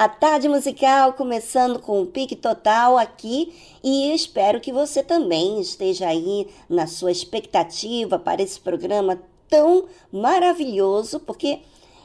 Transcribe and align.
A 0.00 0.08
tarde 0.08 0.48
musical 0.48 1.12
começando 1.12 1.78
com 1.78 2.00
o 2.00 2.06
pique 2.06 2.34
total 2.34 2.96
aqui 2.96 3.52
e 3.84 4.14
espero 4.14 4.58
que 4.58 4.72
você 4.72 5.02
também 5.02 5.60
esteja 5.60 6.08
aí 6.08 6.48
na 6.70 6.86
sua 6.86 7.12
expectativa 7.12 8.18
para 8.18 8.40
esse 8.40 8.58
programa 8.58 9.20
tão 9.46 9.84
maravilhoso, 10.10 11.20
porque 11.20 11.60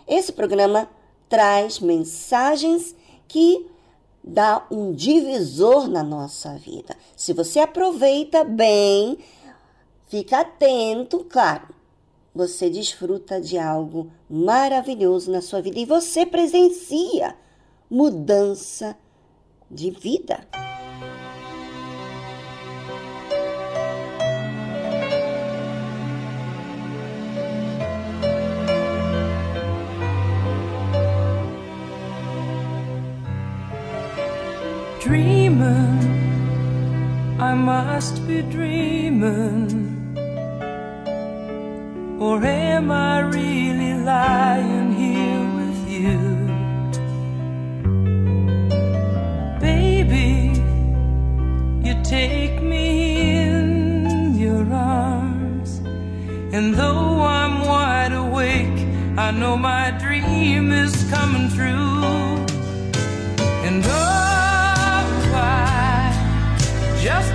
esse 0.06 0.33
programa 0.33 0.89
traz 1.29 1.79
mensagens 1.79 2.94
que 3.29 3.66
dá 4.22 4.67
um 4.69 4.91
divisor 4.91 5.88
na 5.88 6.03
nossa 6.03 6.57
vida. 6.57 6.97
Se 7.16 7.31
você 7.31 7.62
aproveita 7.62 8.44
bem, 8.44 9.17
fica 10.07 10.41
atento, 10.41 11.25
claro. 11.29 11.73
Você 12.35 12.69
desfruta 12.69 13.39
de 13.39 13.57
algo 13.57 14.12
maravilhoso 14.29 15.31
na 15.31 15.41
sua 15.41 15.62
vida 15.62 15.79
e 15.79 15.85
você 15.85 16.25
presencia 16.25 17.33
mudança 17.90 18.96
de 19.69 19.91
vida. 19.91 20.40
Dreaming, 35.01 36.00
I 37.39 37.54
must 37.54 38.25
be 38.25 38.42
dreaming. 38.42 39.94
Or 42.19 42.44
am 42.44 42.89
I 42.89 43.19
really 43.19 43.94
lying 44.04 44.94
here 44.94 45.45
with 45.57 45.89
you? 45.89 46.34
Baby, 49.65 50.53
you 51.85 51.94
take 52.03 52.62
me 52.62 52.85
in 53.47 54.38
your 54.38 54.63
arms. 54.71 55.71
And 56.56 56.65
though 56.75 57.21
I'm 57.39 57.56
wide 57.71 58.13
awake, 58.25 58.79
I 59.25 59.31
know 59.31 59.56
my 59.57 59.85
dream 60.03 60.71
is 60.83 60.94
coming 61.13 61.47
true. 61.57 62.03
And 63.67 63.81
oh, 63.83 65.07
I 65.33 66.13
just 67.07 67.34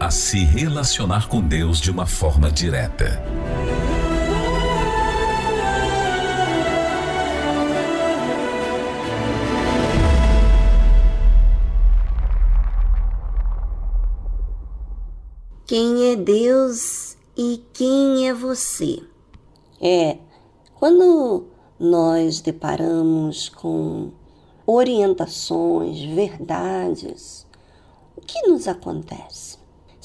a 0.00 0.12
se 0.12 0.44
relacionar 0.44 1.28
com 1.28 1.40
Deus 1.40 1.80
de 1.80 1.90
uma 1.90 2.06
forma 2.06 2.50
direta. 2.52 3.20
Quem 15.66 16.12
é 16.12 16.16
Deus 16.16 17.16
e 17.36 17.62
quem 17.72 18.28
é 18.28 18.32
você? 18.32 19.02
É, 19.80 20.16
quando 20.76 21.48
nós 21.78 22.40
deparamos 22.40 23.48
com 23.48 24.12
orientações, 24.64 26.00
verdades, 26.14 27.44
o 28.16 28.20
que 28.20 28.48
nos 28.48 28.68
acontece? 28.68 29.57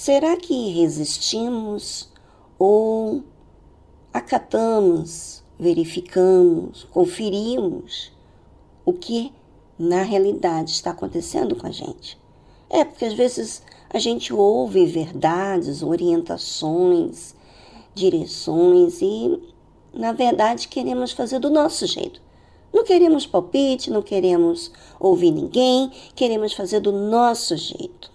Será 0.03 0.35
que 0.35 0.69
resistimos 0.71 2.09
ou 2.59 3.23
acatamos, 4.13 5.41
verificamos, 5.57 6.83
conferimos 6.91 8.11
o 8.85 8.91
que 8.91 9.31
na 9.79 10.01
realidade 10.03 10.71
está 10.71 10.91
acontecendo 10.91 11.55
com 11.55 11.67
a 11.67 11.71
gente? 11.71 12.19
É 12.69 12.83
porque 12.83 13.05
às 13.05 13.13
vezes 13.13 13.63
a 13.89 13.97
gente 13.97 14.33
ouve 14.33 14.85
verdades, 14.85 15.81
orientações 15.81 17.33
direções 17.95 19.01
e, 19.01 19.41
na 19.93 20.11
verdade, 20.11 20.67
queremos 20.67 21.13
fazer 21.13 21.39
do 21.39 21.49
nosso 21.49 21.87
jeito. 21.87 22.21
Não 22.73 22.83
queremos 22.83 23.25
palpite, 23.25 23.89
não 23.89 24.01
queremos 24.01 24.69
ouvir 24.99 25.31
ninguém, 25.31 25.89
queremos 26.13 26.51
fazer 26.51 26.81
do 26.81 26.91
nosso 26.91 27.55
jeito. 27.55 28.11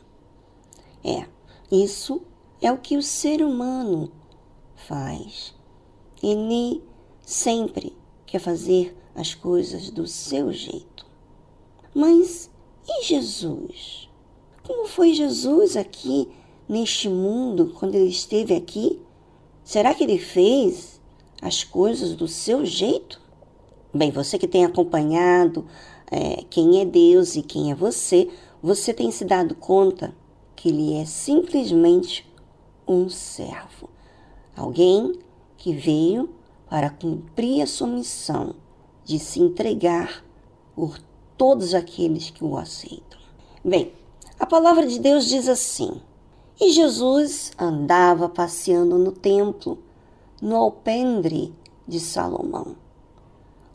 É, 1.02 1.37
isso 1.70 2.22
é 2.60 2.72
o 2.72 2.78
que 2.78 2.96
o 2.96 3.02
ser 3.02 3.42
humano 3.42 4.10
faz. 4.74 5.54
Ele 6.22 6.82
sempre 7.20 7.94
quer 8.26 8.38
fazer 8.38 8.96
as 9.14 9.34
coisas 9.34 9.90
do 9.90 10.06
seu 10.06 10.52
jeito. 10.52 11.06
Mas 11.94 12.50
e 12.88 13.04
Jesus? 13.04 14.08
Como 14.66 14.86
foi 14.86 15.12
Jesus 15.12 15.76
aqui 15.76 16.28
neste 16.68 17.08
mundo 17.08 17.74
quando 17.78 17.94
ele 17.94 18.08
esteve 18.08 18.54
aqui? 18.54 19.00
Será 19.62 19.94
que 19.94 20.04
ele 20.04 20.18
fez 20.18 21.00
as 21.42 21.62
coisas 21.62 22.14
do 22.14 22.26
seu 22.26 22.64
jeito? 22.64 23.20
Bem, 23.92 24.10
você 24.10 24.38
que 24.38 24.48
tem 24.48 24.64
acompanhado 24.64 25.66
é, 26.10 26.44
quem 26.48 26.80
é 26.80 26.84
Deus 26.84 27.36
e 27.36 27.42
quem 27.42 27.70
é 27.70 27.74
você, 27.74 28.28
você 28.62 28.94
tem 28.94 29.10
se 29.10 29.24
dado 29.24 29.54
conta 29.54 30.14
que 30.58 30.70
ele 30.70 30.94
é 30.96 31.04
simplesmente 31.04 32.28
um 32.86 33.08
servo, 33.08 33.88
alguém 34.56 35.16
que 35.56 35.72
veio 35.72 36.30
para 36.68 36.90
cumprir 36.90 37.62
a 37.62 37.66
sua 37.66 37.86
missão 37.86 38.56
de 39.04 39.20
se 39.20 39.38
entregar 39.38 40.24
por 40.74 40.98
todos 41.36 41.74
aqueles 41.74 42.30
que 42.30 42.42
o 42.44 42.56
aceitam. 42.56 43.20
Bem, 43.64 43.92
a 44.36 44.46
palavra 44.46 44.84
de 44.84 44.98
Deus 44.98 45.26
diz 45.26 45.48
assim: 45.48 46.02
E 46.60 46.72
Jesus 46.72 47.52
andava 47.56 48.28
passeando 48.28 48.98
no 48.98 49.12
templo, 49.12 49.78
no 50.42 50.56
alpendre 50.56 51.54
de 51.86 52.00
Salomão. 52.00 52.74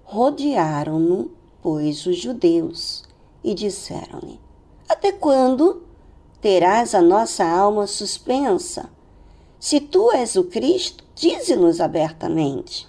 Rodearam-no, 0.03 1.31
pois, 1.61 2.05
os 2.05 2.17
judeus 2.17 3.05
e 3.41 3.53
disseram-lhe: 3.53 4.37
Até 4.89 5.13
quando 5.13 5.92
terás 6.43 6.93
a 6.93 7.01
nossa 7.01 7.45
alma 7.45 7.87
suspensa? 7.87 8.89
Se 9.57 9.79
tu 9.79 10.11
és 10.11 10.35
o 10.35 10.43
Cristo, 10.43 11.01
dize-nos 11.15 11.79
abertamente. 11.79 12.85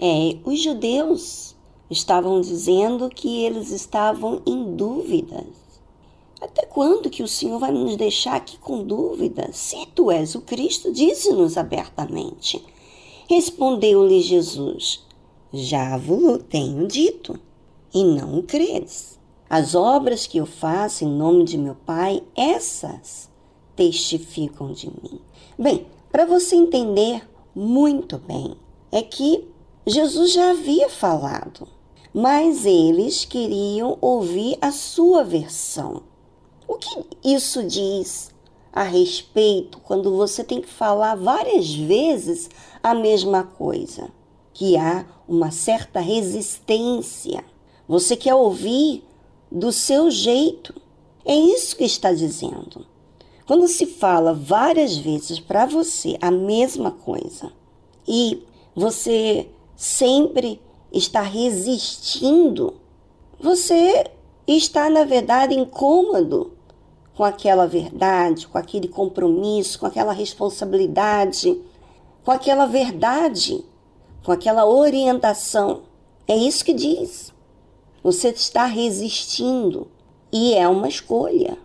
É, 0.00 0.36
os 0.44 0.60
judeus 0.60 1.54
estavam 1.88 2.40
dizendo 2.40 3.08
que 3.08 3.44
eles 3.44 3.70
estavam 3.70 4.42
em 4.44 4.74
dúvidas. 4.74 5.46
Até 6.40 6.66
quando 6.66 7.08
que 7.08 7.22
o 7.22 7.28
Senhor 7.28 7.60
vai 7.60 7.70
nos 7.70 7.94
deixar 7.94 8.34
aqui 8.34 8.58
com 8.58 8.82
dúvidas? 8.82 9.56
Se 9.56 9.86
tu 9.94 10.10
és 10.10 10.34
o 10.34 10.40
Cristo, 10.40 10.92
dize-nos 10.92 11.56
abertamente. 11.56 12.60
Respondeu-lhe 13.28 14.20
Jesus: 14.20 15.06
Já 15.52 15.96
vos 15.96 16.42
tenho 16.50 16.88
dito, 16.88 17.38
e 17.94 18.02
não 18.02 18.40
o 18.40 18.42
credes. 18.42 19.21
As 19.52 19.74
obras 19.74 20.26
que 20.26 20.38
eu 20.38 20.46
faço 20.46 21.04
em 21.04 21.08
nome 21.08 21.44
de 21.44 21.58
meu 21.58 21.74
Pai, 21.74 22.22
essas 22.34 23.28
testificam 23.76 24.72
de 24.72 24.86
mim. 24.86 25.20
Bem, 25.58 25.86
para 26.10 26.24
você 26.24 26.56
entender 26.56 27.28
muito 27.54 28.16
bem, 28.16 28.56
é 28.90 29.02
que 29.02 29.46
Jesus 29.86 30.32
já 30.32 30.52
havia 30.52 30.88
falado, 30.88 31.68
mas 32.14 32.64
eles 32.64 33.26
queriam 33.26 33.98
ouvir 34.00 34.56
a 34.58 34.72
sua 34.72 35.22
versão. 35.22 36.04
O 36.66 36.76
que 36.76 37.04
isso 37.22 37.62
diz 37.62 38.30
a 38.72 38.84
respeito 38.84 39.78
quando 39.80 40.16
você 40.16 40.42
tem 40.42 40.62
que 40.62 40.70
falar 40.70 41.14
várias 41.14 41.74
vezes 41.74 42.48
a 42.82 42.94
mesma 42.94 43.44
coisa? 43.44 44.08
Que 44.54 44.78
há 44.78 45.04
uma 45.28 45.50
certa 45.50 46.00
resistência. 46.00 47.44
Você 47.86 48.16
quer 48.16 48.34
ouvir 48.34 49.04
do 49.52 49.70
seu 49.70 50.10
jeito. 50.10 50.74
É 51.24 51.34
isso 51.34 51.76
que 51.76 51.84
está 51.84 52.12
dizendo. 52.12 52.86
Quando 53.46 53.68
se 53.68 53.86
fala 53.86 54.32
várias 54.32 54.96
vezes 54.96 55.38
para 55.38 55.66
você 55.66 56.16
a 56.20 56.30
mesma 56.30 56.90
coisa 56.90 57.52
e 58.06 58.42
você 58.74 59.48
sempre 59.76 60.60
está 60.92 61.20
resistindo, 61.20 62.74
você 63.38 64.10
está, 64.46 64.88
na 64.88 65.04
verdade, 65.04 65.54
incômodo 65.54 66.52
com 67.14 67.24
aquela 67.24 67.66
verdade, 67.66 68.46
com 68.46 68.56
aquele 68.56 68.88
compromisso, 68.88 69.78
com 69.78 69.86
aquela 69.86 70.12
responsabilidade, 70.12 71.60
com 72.24 72.30
aquela 72.30 72.66
verdade, 72.66 73.64
com 74.24 74.32
aquela 74.32 74.66
orientação. 74.66 75.82
É 76.26 76.36
isso 76.36 76.64
que 76.64 76.72
diz. 76.72 77.31
Você 78.02 78.30
está 78.30 78.64
resistindo 78.66 79.86
e 80.32 80.54
é 80.54 80.66
uma 80.66 80.88
escolha. 80.88 81.56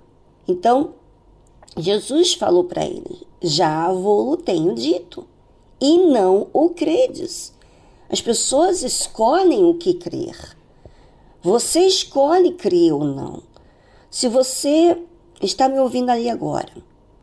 Então, 0.47 0.93
Jesus 1.75 2.33
falou 2.33 2.63
para 2.63 2.85
ele: 2.85 3.25
Já 3.41 3.91
vou-lo 3.91 4.37
tenho 4.37 4.75
dito, 4.75 5.25
e 5.81 5.97
não 5.97 6.47
o 6.53 6.69
credes. 6.69 7.53
As 8.09 8.21
pessoas 8.21 8.83
escolhem 8.83 9.65
o 9.65 9.73
que 9.73 9.93
crer. 9.95 10.55
Você 11.41 11.81
escolhe 11.81 12.53
crer 12.53 12.93
ou 12.93 13.03
não. 13.03 13.41
Se 14.09 14.27
você 14.27 14.97
está 15.41 15.67
me 15.67 15.79
ouvindo 15.79 16.09
ali 16.09 16.29
agora 16.29 16.71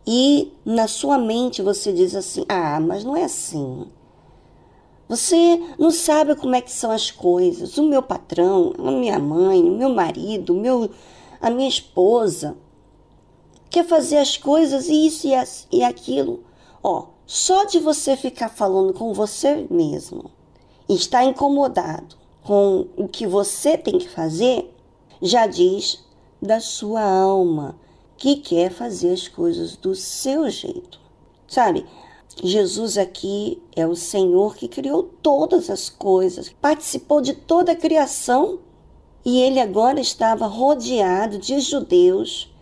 e 0.06 0.52
na 0.64 0.86
sua 0.86 1.18
mente 1.18 1.62
você 1.62 1.92
diz 1.92 2.14
assim: 2.14 2.44
"Ah, 2.48 2.80
mas 2.80 3.04
não 3.04 3.16
é 3.16 3.24
assim". 3.24 3.86
Você 5.08 5.60
não 5.78 5.90
sabe 5.90 6.34
como 6.34 6.54
é 6.54 6.60
que 6.60 6.70
são 6.70 6.90
as 6.90 7.10
coisas. 7.10 7.76
O 7.76 7.82
meu 7.82 8.02
patrão, 8.02 8.72
a 8.78 8.90
minha 8.90 9.18
mãe, 9.18 9.62
o 9.62 9.76
meu 9.76 9.90
marido, 9.90 10.54
o 10.54 10.60
meu, 10.60 10.90
a 11.40 11.50
minha 11.50 11.68
esposa 11.68 12.56
quer 13.68 13.84
fazer 13.84 14.18
as 14.18 14.36
coisas 14.36 14.88
isso 14.88 15.26
e, 15.26 15.34
as, 15.34 15.66
e 15.70 15.82
aquilo. 15.82 16.44
Ó, 16.82 17.06
só 17.26 17.64
de 17.64 17.78
você 17.78 18.16
ficar 18.16 18.48
falando 18.48 18.92
com 18.92 19.12
você 19.12 19.66
mesmo 19.70 20.30
e 20.88 20.94
estar 20.94 21.24
incomodado 21.24 22.16
com 22.42 22.86
o 22.96 23.08
que 23.08 23.26
você 23.26 23.76
tem 23.76 23.98
que 23.98 24.08
fazer, 24.08 24.72
já 25.20 25.46
diz 25.46 26.04
da 26.40 26.60
sua 26.60 27.02
alma 27.02 27.76
que 28.16 28.36
quer 28.36 28.70
fazer 28.70 29.12
as 29.12 29.26
coisas 29.26 29.76
do 29.76 29.94
seu 29.94 30.48
jeito. 30.50 31.00
Sabe? 31.48 31.86
Jesus 32.42 32.98
aqui 32.98 33.62
é 33.74 33.86
o 33.86 33.94
Senhor 33.94 34.56
que 34.56 34.68
criou 34.68 35.04
todas 35.22 35.70
as 35.70 35.88
coisas, 35.88 36.54
participou 36.60 37.20
de 37.20 37.34
toda 37.34 37.72
a 37.72 37.76
criação 37.76 38.58
e 39.24 39.40
ele 39.40 39.60
agora 39.60 40.00
estava 40.00 40.46
rodeado 40.46 41.38
de 41.38 41.60
judeus 41.60 42.52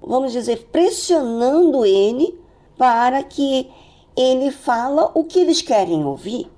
vamos 0.00 0.32
dizer, 0.32 0.68
pressionando 0.70 1.84
ele 1.84 2.38
para 2.76 3.22
que 3.22 3.68
ele 4.16 4.50
fala 4.50 5.10
o 5.14 5.24
que 5.24 5.38
eles 5.38 5.62
querem 5.62 6.04
ouvir. 6.04 6.50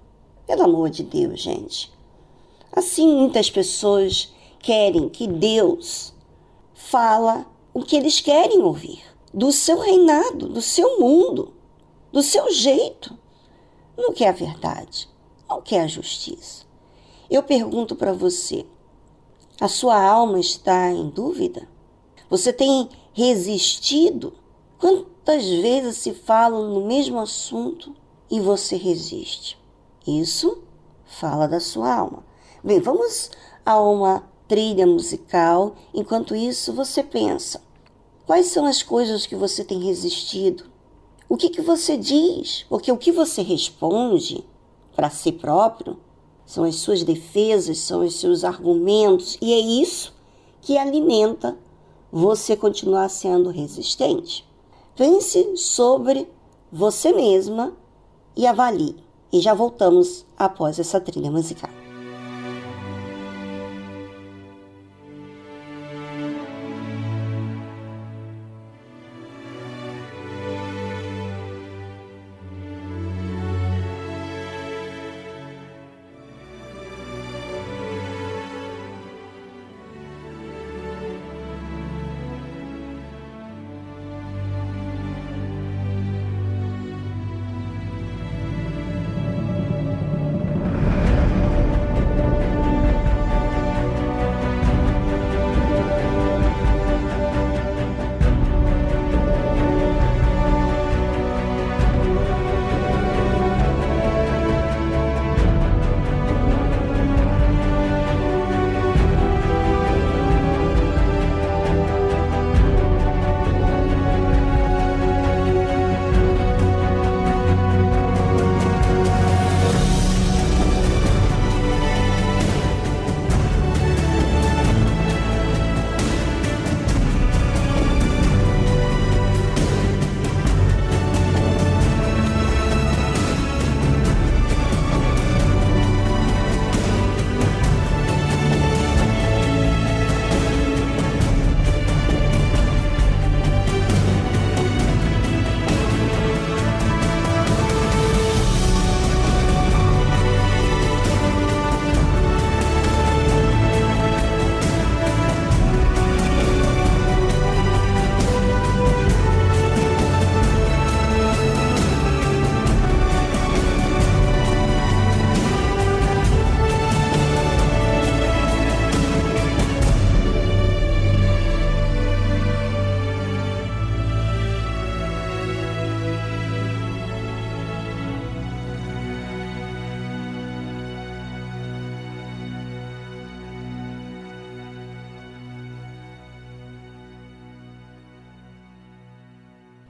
Pelo 0.47 0.65
amor 0.65 0.91
de 0.91 1.03
Deus, 1.03 1.41
gente. 1.41 1.93
Assim 2.73 3.09
muitas 3.17 3.51
pessoas 3.51 4.33
querem 4.61 5.09
que 5.09 5.27
Deus 5.27 6.15
fala 6.75 7.47
o 7.73 7.83
que 7.83 7.97
eles 7.97 8.21
querem 8.21 8.63
ouvir, 8.63 9.03
do 9.33 9.53
seu 9.53 9.79
reinado, 9.79 10.49
do 10.49 10.61
seu 10.61 10.99
mundo, 10.99 11.53
do 12.13 12.23
seu 12.23 12.53
jeito. 12.53 13.17
Não 13.97 14.13
quer 14.13 14.29
a 14.29 14.33
verdade, 14.33 15.09
não 15.49 15.61
quer 15.61 15.83
a 15.83 15.87
justiça. 15.87 16.65
Eu 17.31 17.43
pergunto 17.43 17.95
para 17.95 18.13
você: 18.13 18.67
a 19.61 19.69
sua 19.69 20.03
alma 20.03 20.41
está 20.41 20.91
em 20.91 21.09
dúvida? 21.11 21.69
Você 22.29 22.53
tem 22.53 22.89
resistido? 23.13 24.33
Quantas 24.79 25.45
vezes 25.45 25.99
se 25.99 26.15
fala 26.15 26.67
no 26.67 26.87
mesmo 26.87 27.19
assunto 27.19 27.95
e 28.31 28.41
você 28.41 28.77
resiste? 28.77 29.59
Isso 30.07 30.63
fala 31.05 31.47
da 31.47 31.61
sua 31.61 31.95
alma. 31.95 32.25
Bem, 32.65 32.81
vamos 32.81 33.31
a 33.67 33.81
uma 33.81 34.25
trilha 34.49 34.87
musical. 34.87 35.75
Enquanto 35.93 36.35
isso, 36.35 36.73
você 36.73 37.03
pensa: 37.03 37.63
quais 38.27 38.47
são 38.47 38.65
as 38.65 38.83
coisas 38.83 39.27
que 39.27 39.37
você 39.37 39.63
tem 39.63 39.85
resistido? 39.85 40.70
O 41.31 41.37
que, 41.37 41.49
que 41.49 41.63
você 41.63 41.97
diz? 41.97 42.67
Porque 42.69 42.91
o 42.91 42.97
que 42.97 43.13
você 43.13 43.41
responde 43.41 44.45
para 44.97 45.09
si 45.09 45.31
próprio 45.31 45.97
são 46.45 46.65
as 46.65 46.75
suas 46.75 47.05
defesas, 47.05 47.79
são 47.79 48.05
os 48.05 48.17
seus 48.17 48.43
argumentos, 48.43 49.39
e 49.41 49.53
é 49.53 49.61
isso 49.61 50.13
que 50.61 50.77
alimenta 50.77 51.57
você 52.11 52.57
continuar 52.57 53.09
sendo 53.09 53.49
resistente. 53.51 54.45
Pense 54.97 55.57
sobre 55.57 56.29
você 56.73 57.13
mesma 57.13 57.77
e 58.37 58.45
avalie. 58.45 58.97
E 59.33 59.39
já 59.41 59.55
voltamos 59.55 60.27
após 60.37 60.81
essa 60.81 61.01
trilha 61.01 61.31
musical. 61.31 61.71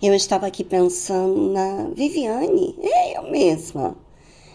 Eu 0.02 0.14
estava 0.14 0.46
aqui 0.46 0.64
pensando 0.64 1.52
na 1.52 1.90
Viviane, 1.94 2.74
é 2.80 3.18
eu 3.18 3.30
mesma. 3.30 3.94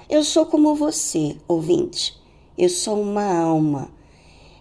Eu 0.10 0.24
sou 0.24 0.48
como 0.48 0.74
você, 0.74 1.38
ouvinte. 1.48 2.20
Eu 2.58 2.68
sou 2.68 3.00
uma 3.00 3.42
alma. 3.42 3.92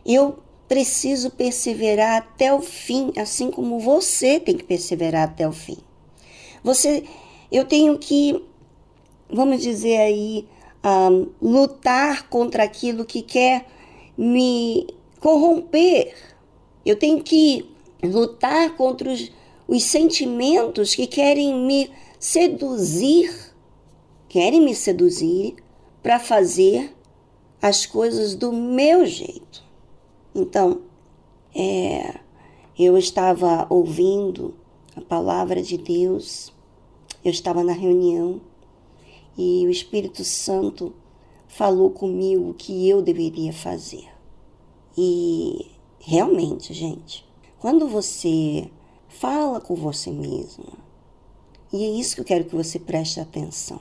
Eu 0.04 0.38
preciso 0.68 1.30
perseverar 1.30 2.18
até 2.18 2.52
o 2.52 2.60
fim, 2.60 3.12
assim 3.16 3.50
como 3.50 3.80
você 3.80 4.38
tem 4.38 4.58
que 4.58 4.64
perseverar 4.64 5.24
até 5.24 5.48
o 5.48 5.52
fim. 5.52 5.78
Você, 6.62 7.04
eu 7.50 7.64
tenho 7.64 7.98
que, 7.98 8.44
vamos 9.30 9.62
dizer 9.62 9.96
aí, 9.96 10.46
um, 10.84 11.30
lutar 11.40 12.28
contra 12.28 12.62
aquilo 12.62 13.06
que 13.06 13.22
quer 13.22 13.64
me 14.18 14.86
corromper. 15.18 16.14
Eu 16.84 16.98
tenho 16.98 17.22
que 17.22 17.70
lutar 18.02 18.76
contra 18.76 19.10
os, 19.10 19.32
os 19.66 19.84
sentimentos 19.84 20.94
que 20.94 21.06
querem 21.06 21.54
me 21.54 21.90
seduzir, 22.18 23.54
querem 24.28 24.60
me 24.60 24.74
seduzir 24.74 25.56
para 26.02 26.18
fazer 26.18 26.94
as 27.60 27.86
coisas 27.86 28.34
do 28.34 28.52
meu 28.52 29.06
jeito. 29.06 29.64
Então, 30.34 30.82
é, 31.54 32.18
eu 32.78 32.98
estava 32.98 33.66
ouvindo 33.70 34.54
a 34.96 35.00
palavra 35.00 35.62
de 35.62 35.78
Deus, 35.78 36.52
eu 37.24 37.30
estava 37.30 37.64
na 37.64 37.72
reunião 37.72 38.40
e 39.36 39.66
o 39.66 39.70
Espírito 39.70 40.24
Santo 40.24 40.92
falou 41.48 41.90
comigo 41.90 42.50
o 42.50 42.54
que 42.54 42.88
eu 42.88 43.00
deveria 43.00 43.52
fazer. 43.52 44.08
E 44.96 45.70
realmente, 45.98 46.74
gente, 46.74 47.24
quando 47.58 47.88
você 47.88 48.68
fala 49.18 49.60
com 49.60 49.74
você 49.76 50.10
mesmo, 50.10 50.66
e 51.72 51.84
é 51.84 51.88
isso 51.88 52.16
que 52.16 52.20
eu 52.20 52.24
quero 52.24 52.44
que 52.44 52.54
você 52.54 52.78
preste 52.78 53.20
atenção. 53.20 53.80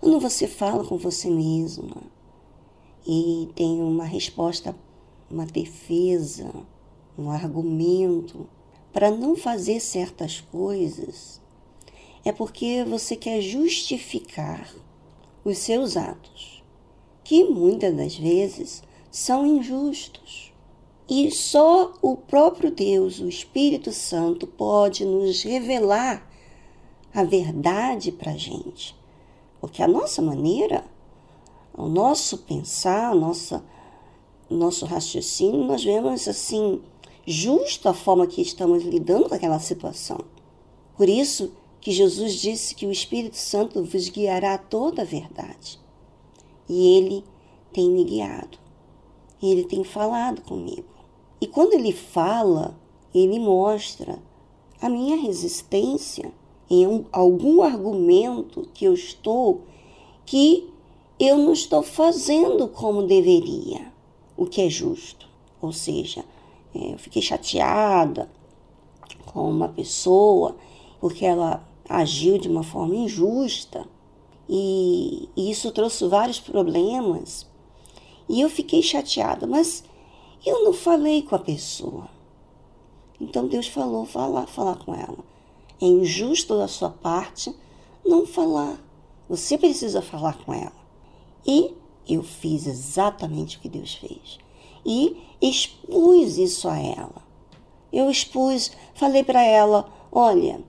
Quando 0.00 0.18
você 0.18 0.48
fala 0.48 0.84
com 0.84 0.96
você 0.96 1.28
mesma 1.28 2.02
e 3.06 3.48
tem 3.54 3.80
uma 3.80 4.04
resposta, 4.04 4.74
uma 5.30 5.44
defesa, 5.44 6.50
um 7.16 7.30
argumento 7.30 8.48
para 8.92 9.10
não 9.10 9.36
fazer 9.36 9.80
certas 9.80 10.40
coisas, 10.40 11.40
é 12.24 12.32
porque 12.32 12.84
você 12.84 13.16
quer 13.16 13.42
justificar 13.42 14.74
os 15.44 15.58
seus 15.58 15.96
atos, 15.96 16.64
que 17.22 17.44
muitas 17.44 17.94
das 17.94 18.16
vezes 18.16 18.82
são 19.10 19.46
injustos. 19.46 20.53
E 21.08 21.30
só 21.30 21.92
o 22.00 22.16
próprio 22.16 22.70
Deus, 22.70 23.20
o 23.20 23.28
Espírito 23.28 23.92
Santo, 23.92 24.46
pode 24.46 25.04
nos 25.04 25.42
revelar 25.42 26.26
a 27.12 27.22
verdade 27.22 28.10
para 28.10 28.32
a 28.32 28.36
gente. 28.36 28.96
Porque 29.60 29.82
a 29.82 29.88
nossa 29.88 30.22
maneira, 30.22 30.84
o 31.76 31.88
nosso 31.88 32.38
pensar, 32.38 33.14
nossa, 33.14 33.62
nosso 34.48 34.86
raciocínio, 34.86 35.64
nós 35.64 35.84
vemos 35.84 36.26
assim, 36.26 36.80
justo 37.26 37.88
a 37.88 37.94
forma 37.94 38.26
que 38.26 38.40
estamos 38.40 38.82
lidando 38.82 39.28
com 39.28 39.34
aquela 39.34 39.58
situação. 39.58 40.18
Por 40.96 41.08
isso, 41.08 41.52
que 41.84 41.92
Jesus 41.92 42.34
disse 42.36 42.74
que 42.74 42.86
o 42.86 42.90
Espírito 42.90 43.36
Santo 43.36 43.84
vos 43.84 44.08
guiará 44.08 44.54
a 44.54 44.58
toda 44.58 45.02
a 45.02 45.04
verdade. 45.04 45.78
E 46.66 46.96
ele 46.96 47.22
tem 47.74 47.90
me 47.90 48.04
guiado. 48.04 48.56
Ele 49.42 49.64
tem 49.64 49.84
falado 49.84 50.40
comigo. 50.40 50.93
E 51.44 51.46
quando 51.46 51.74
ele 51.74 51.92
fala, 51.92 52.74
ele 53.14 53.38
mostra 53.38 54.18
a 54.80 54.88
minha 54.88 55.14
resistência 55.14 56.32
em 56.70 56.86
um, 56.86 57.04
algum 57.12 57.60
argumento 57.60 58.66
que 58.72 58.86
eu 58.86 58.94
estou 58.94 59.60
que 60.24 60.66
eu 61.20 61.36
não 61.36 61.52
estou 61.52 61.82
fazendo 61.82 62.66
como 62.66 63.06
deveria, 63.06 63.92
o 64.38 64.46
que 64.46 64.62
é 64.62 64.70
justo. 64.70 65.28
Ou 65.60 65.70
seja, 65.70 66.24
é, 66.74 66.94
eu 66.94 66.98
fiquei 66.98 67.20
chateada 67.20 68.30
com 69.26 69.46
uma 69.50 69.68
pessoa 69.68 70.56
porque 70.98 71.26
ela 71.26 71.62
agiu 71.86 72.38
de 72.38 72.48
uma 72.48 72.62
forma 72.62 72.96
injusta 72.96 73.86
e, 74.48 75.28
e 75.36 75.50
isso 75.50 75.70
trouxe 75.72 76.08
vários 76.08 76.40
problemas. 76.40 77.46
E 78.30 78.40
eu 78.40 78.48
fiquei 78.48 78.80
chateada, 78.80 79.46
mas 79.46 79.84
eu 80.44 80.64
não 80.64 80.72
falei 80.72 81.22
com 81.22 81.34
a 81.34 81.38
pessoa. 81.38 82.08
Então 83.20 83.46
Deus 83.46 83.66
falou, 83.66 84.04
falar, 84.04 84.46
falar 84.46 84.76
com 84.76 84.94
ela. 84.94 85.18
É 85.80 85.86
injusto 85.86 86.56
da 86.56 86.68
sua 86.68 86.90
parte 86.90 87.54
não 88.04 88.26
falar. 88.26 88.78
Você 89.28 89.56
precisa 89.56 90.02
falar 90.02 90.38
com 90.44 90.52
ela. 90.52 90.84
E 91.46 91.74
eu 92.08 92.22
fiz 92.22 92.66
exatamente 92.66 93.56
o 93.56 93.60
que 93.60 93.68
Deus 93.68 93.94
fez. 93.94 94.38
E 94.84 95.16
expus 95.40 96.36
isso 96.36 96.68
a 96.68 96.78
ela. 96.78 97.22
Eu 97.92 98.10
expus, 98.10 98.72
falei 98.94 99.22
para 99.22 99.42
ela: 99.42 99.88
olha, 100.12 100.60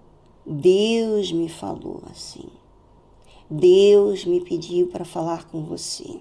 Deus 0.45 1.31
me 1.31 1.49
falou 1.49 2.01
assim. 2.09 2.47
Deus 3.49 4.25
me 4.25 4.41
pediu 4.41 4.87
para 4.87 5.05
falar 5.05 5.45
com 5.45 5.63
você. 5.63 6.19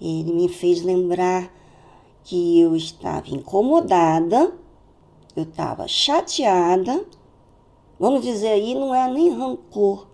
Ele 0.00 0.32
me 0.32 0.48
fez 0.48 0.82
lembrar 0.82 1.52
que 2.28 2.60
eu 2.60 2.76
estava 2.76 3.30
incomodada, 3.30 4.52
eu 5.34 5.44
estava 5.44 5.88
chateada. 5.88 7.06
Vamos 7.98 8.20
dizer 8.20 8.48
aí, 8.48 8.74
não 8.74 8.94
é 8.94 9.10
nem 9.10 9.30
rancor, 9.30 10.06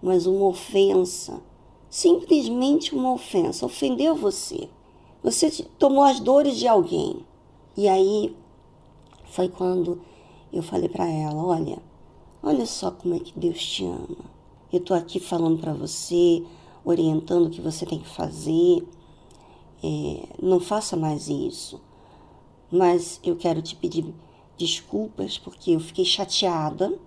mas 0.00 0.26
uma 0.26 0.46
ofensa. 0.46 1.42
Simplesmente 1.90 2.94
uma 2.94 3.12
ofensa. 3.12 3.66
Ofendeu 3.66 4.14
você. 4.14 4.68
Você 5.24 5.50
tomou 5.76 6.04
as 6.04 6.20
dores 6.20 6.56
de 6.56 6.68
alguém. 6.68 7.26
E 7.76 7.88
aí 7.88 8.36
foi 9.24 9.48
quando 9.48 10.00
eu 10.52 10.62
falei 10.62 10.88
para 10.88 11.08
ela: 11.08 11.44
olha 11.44 11.82
Olha 12.40 12.64
só 12.64 12.92
como 12.92 13.16
é 13.16 13.18
que 13.18 13.36
Deus 13.36 13.60
te 13.60 13.84
ama. 13.84 14.24
Eu 14.72 14.78
estou 14.78 14.96
aqui 14.96 15.18
falando 15.18 15.58
para 15.58 15.72
você, 15.72 16.44
orientando 16.84 17.46
o 17.46 17.50
que 17.50 17.60
você 17.60 17.84
tem 17.84 17.98
que 17.98 18.08
fazer. 18.08 18.86
É, 19.86 20.26
não 20.42 20.58
faça 20.58 20.96
mais 20.96 21.28
isso. 21.28 21.80
Mas 22.68 23.20
eu 23.22 23.36
quero 23.36 23.62
te 23.62 23.76
pedir 23.76 24.12
desculpas 24.58 25.38
porque 25.38 25.70
eu 25.70 25.80
fiquei 25.80 26.04
chateada 26.04 26.98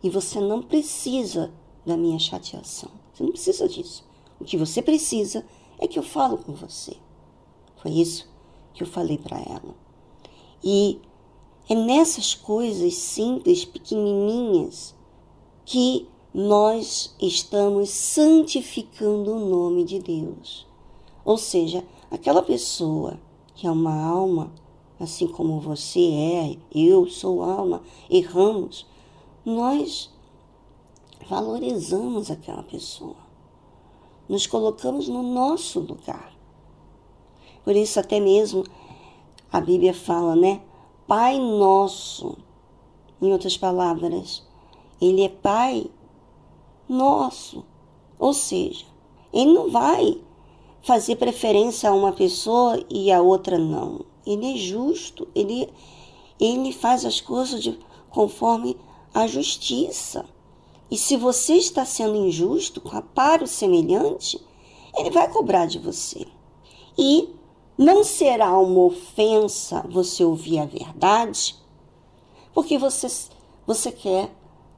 e 0.00 0.08
você 0.08 0.38
não 0.38 0.62
precisa 0.62 1.52
da 1.84 1.96
minha 1.96 2.18
chateação. 2.20 2.90
Você 3.12 3.24
não 3.24 3.32
precisa 3.32 3.68
disso. 3.68 4.04
O 4.38 4.44
que 4.44 4.56
você 4.56 4.80
precisa 4.80 5.44
é 5.78 5.88
que 5.88 5.98
eu 5.98 6.02
falo 6.04 6.38
com 6.38 6.52
você. 6.52 6.96
Foi 7.82 7.90
isso 7.90 8.28
que 8.72 8.84
eu 8.84 8.86
falei 8.86 9.18
para 9.18 9.40
ela. 9.40 9.74
E 10.62 11.00
é 11.68 11.74
nessas 11.74 12.34
coisas 12.34 12.94
simples, 12.94 13.64
pequenininhas, 13.64 14.94
que 15.64 16.06
nós 16.32 17.16
estamos 17.20 17.90
santificando 17.90 19.32
o 19.32 19.48
nome 19.48 19.84
de 19.84 19.98
Deus. 19.98 20.69
Ou 21.24 21.36
seja, 21.36 21.84
aquela 22.10 22.42
pessoa 22.42 23.18
que 23.54 23.66
é 23.66 23.70
uma 23.70 23.94
alma, 23.94 24.52
assim 24.98 25.26
como 25.26 25.60
você 25.60 26.00
é, 26.00 26.56
eu 26.74 27.06
sou 27.08 27.42
alma, 27.42 27.82
erramos, 28.08 28.86
nós 29.44 30.10
valorizamos 31.28 32.30
aquela 32.30 32.62
pessoa. 32.62 33.16
Nos 34.28 34.46
colocamos 34.46 35.08
no 35.08 35.22
nosso 35.22 35.80
lugar. 35.80 36.32
Por 37.64 37.76
isso, 37.76 38.00
até 38.00 38.18
mesmo 38.18 38.64
a 39.52 39.60
Bíblia 39.60 39.92
fala, 39.92 40.34
né? 40.34 40.62
Pai 41.06 41.38
nosso. 41.38 42.38
Em 43.20 43.32
outras 43.32 43.56
palavras, 43.56 44.46
ele 45.00 45.22
é 45.22 45.28
Pai 45.28 45.90
nosso. 46.88 47.64
Ou 48.18 48.32
seja, 48.32 48.86
ele 49.32 49.52
não 49.52 49.70
vai 49.70 50.20
fazer 50.82 51.16
preferência 51.16 51.90
a 51.90 51.94
uma 51.94 52.12
pessoa 52.12 52.82
e 52.88 53.10
a 53.10 53.20
outra 53.20 53.58
não. 53.58 54.04
Ele 54.26 54.54
é 54.54 54.56
justo, 54.56 55.28
ele, 55.34 55.68
ele 56.38 56.72
faz 56.72 57.04
as 57.04 57.20
coisas 57.20 57.62
de, 57.62 57.78
conforme 58.10 58.76
a 59.12 59.26
justiça. 59.26 60.24
E 60.90 60.96
se 60.96 61.16
você 61.16 61.54
está 61.54 61.84
sendo 61.84 62.16
injusto 62.16 62.82
para 63.14 63.44
o 63.44 63.46
semelhante, 63.46 64.40
ele 64.96 65.10
vai 65.10 65.30
cobrar 65.30 65.66
de 65.66 65.78
você. 65.78 66.26
E 66.98 67.28
não 67.78 68.04
será 68.04 68.58
uma 68.58 68.80
ofensa 68.82 69.84
você 69.88 70.24
ouvir 70.24 70.58
a 70.58 70.66
verdade, 70.66 71.56
porque 72.52 72.76
você, 72.76 73.06
você 73.66 73.92
quer 73.92 74.30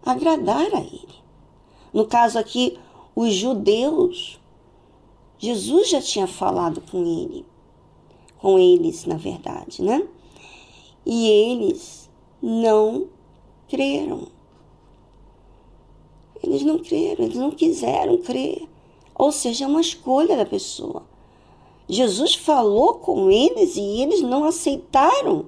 agradar 0.05 0.73
a 0.75 0.81
ele. 0.81 1.15
No 1.93 2.07
caso 2.07 2.39
aqui, 2.39 2.79
os 3.15 3.35
judeus, 3.35 4.39
Jesus 5.43 5.91
já 5.91 6.01
tinha 6.01 6.29
falado 6.29 6.81
com 6.89 7.05
ele, 7.05 7.45
com 8.39 8.57
eles, 8.61 9.05
na 9.07 9.17
verdade, 9.17 9.83
né? 9.83 10.07
E 11.05 11.29
eles 11.29 12.09
não 12.41 13.09
creram. 13.69 14.29
Eles 16.41 16.63
não 16.63 16.79
creram, 16.79 17.25
eles 17.25 17.37
não 17.37 17.51
quiseram 17.51 18.19
crer. 18.19 18.69
Ou 19.17 19.33
seja, 19.33 19.65
é 19.65 19.67
uma 19.67 19.81
escolha 19.81 20.37
da 20.37 20.47
pessoa. 20.47 21.03
Jesus 21.89 22.37
falou 22.37 22.95
com 22.95 23.29
eles 23.29 23.75
e 23.75 24.01
eles 24.01 24.23
não 24.23 24.45
aceitaram 24.45 25.47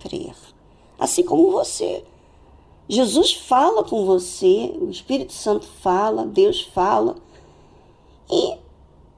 crer. 0.00 0.34
Assim 0.98 1.22
como 1.22 1.52
você. 1.52 2.04
Jesus 2.88 3.34
fala 3.34 3.84
com 3.84 4.04
você, 4.04 4.76
o 4.80 4.90
Espírito 4.90 5.32
Santo 5.32 5.64
fala, 5.80 6.26
Deus 6.26 6.62
fala, 6.62 7.14
e 8.28 8.61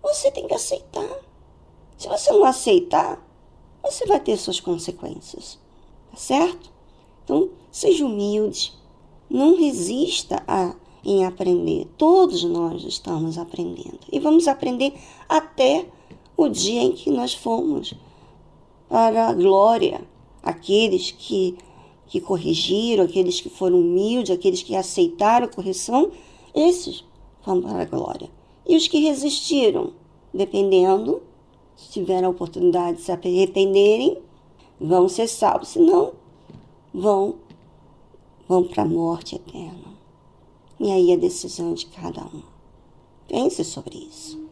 você 0.04 0.30
tem 0.30 0.46
que 0.46 0.54
aceitar. 0.54 1.08
Se 1.96 2.08
você 2.08 2.30
não 2.30 2.44
aceitar, 2.44 3.24
você 3.82 4.04
vai 4.06 4.20
ter 4.20 4.36
suas 4.36 4.60
consequências. 4.60 5.58
Tá 6.10 6.16
certo? 6.16 6.70
Então, 7.24 7.48
seja 7.72 8.04
humilde. 8.04 8.74
Não 9.30 9.56
resista 9.56 10.44
a, 10.46 10.74
em 11.02 11.24
aprender. 11.24 11.88
Todos 11.96 12.44
nós 12.44 12.84
estamos 12.84 13.38
aprendendo. 13.38 14.00
E 14.12 14.20
vamos 14.20 14.46
aprender 14.46 14.92
até 15.28 15.86
o 16.36 16.48
dia 16.48 16.82
em 16.82 16.92
que 16.92 17.10
nós 17.10 17.32
fomos 17.32 17.94
para 18.88 19.28
a 19.28 19.32
glória. 19.32 20.06
Aqueles 20.42 21.10
que, 21.10 21.56
que 22.06 22.20
corrigiram, 22.20 23.04
aqueles 23.04 23.40
que 23.40 23.48
foram 23.48 23.80
humildes, 23.80 24.30
aqueles 24.30 24.62
que 24.62 24.76
aceitaram 24.76 25.46
a 25.46 25.50
correção, 25.50 26.10
esses 26.54 27.02
vão 27.42 27.62
para 27.62 27.80
a 27.80 27.84
glória. 27.86 28.28
E 28.66 28.77
os 28.77 28.88
que 28.88 28.98
resistiram, 28.98 29.92
dependendo, 30.33 31.22
se 31.77 31.90
tiveram 31.90 32.29
a 32.29 32.31
oportunidade 32.31 32.98
de 32.98 33.03
se 33.03 33.12
arrependerem, 33.12 34.18
vão 34.81 35.09
ser 35.09 35.29
salvos, 35.29 35.68
senão 35.68 36.12
vão 36.92 37.37
vão 38.46 38.62
para 38.64 38.83
a 38.83 38.87
morte 38.87 39.37
eterna. 39.37 39.94
E 40.79 40.90
aí 40.90 41.12
a 41.12 41.16
decisão 41.16 41.72
de 41.72 41.87
cada 41.87 42.22
um. 42.24 42.42
Pense 43.27 43.64
sobre 43.64 43.96
isso. 43.96 44.43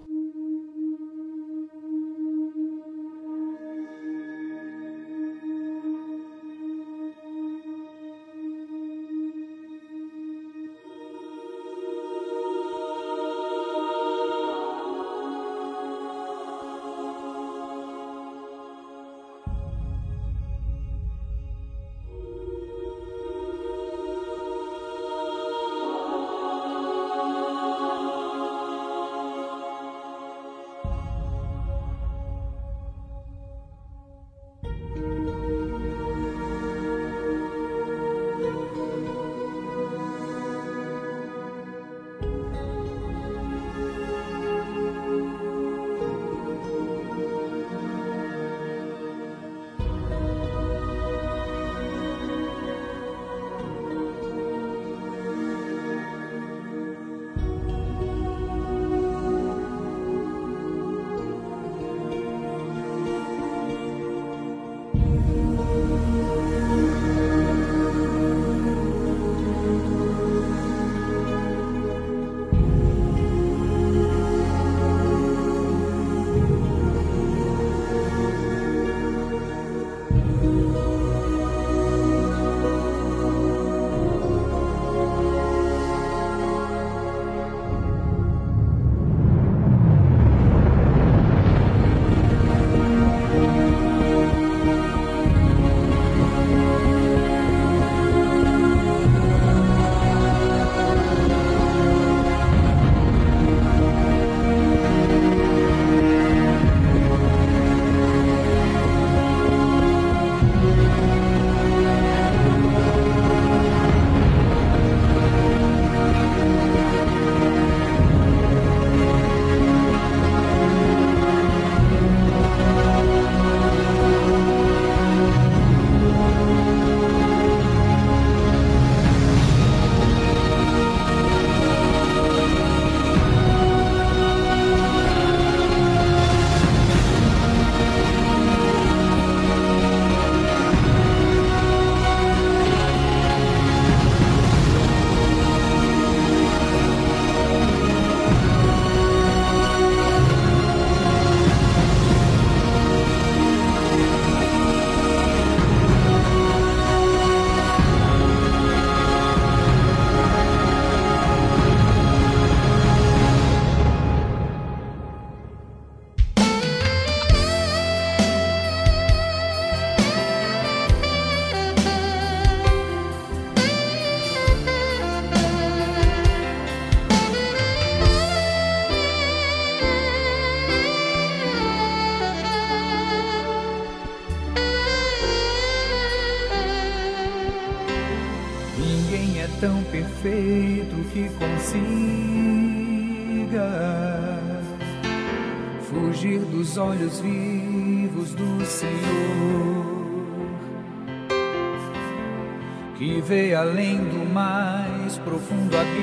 Além 203.63 203.97
do 203.99 204.29
mais 204.29 205.17
profundo 205.19 205.77
abismo 205.77 206.03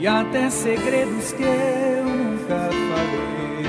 e 0.00 0.06
até 0.06 0.50
segredos 0.50 1.32
que 1.32 1.44
eu 1.44 2.04
nunca 2.04 2.68
falei. 2.70 3.66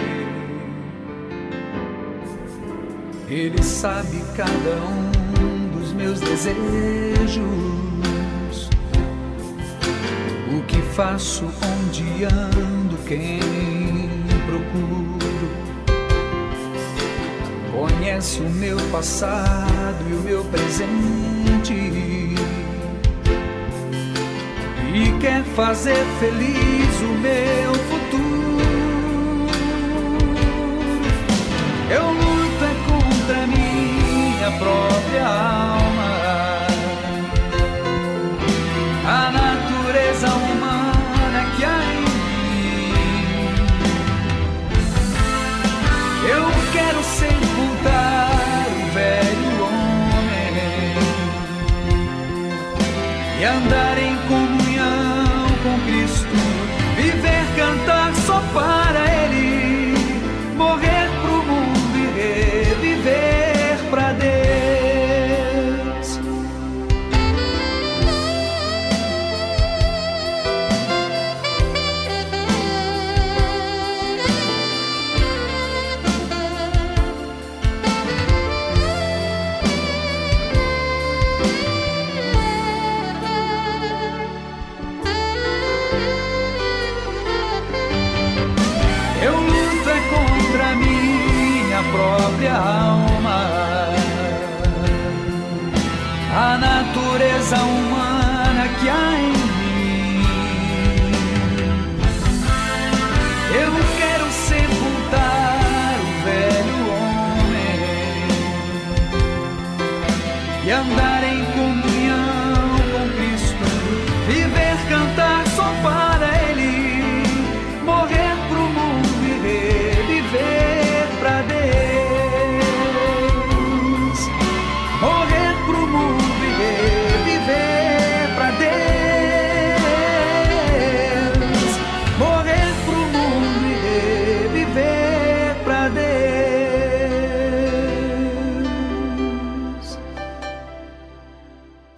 Ele 3.29 3.61
sabe 3.61 4.23
cada 4.35 4.75
um 4.83 5.17
meus 5.97 6.19
desejos. 6.21 6.57
O 10.55 10.61
que 10.67 10.81
faço, 10.93 11.45
onde 11.45 12.23
ando, 12.23 12.97
quem 13.07 13.76
conhece 18.17 18.41
o 18.41 18.49
meu 18.49 18.77
passado 18.91 20.03
e 20.09 20.13
o 20.13 20.21
meu 20.21 20.43
presente. 20.45 21.73
E 24.93 25.19
quer 25.19 25.43
fazer 25.55 26.03
feliz 26.19 27.01
o 27.01 27.13
meu 27.21 27.73
futuro. 27.75 28.17
Eu 31.91 32.26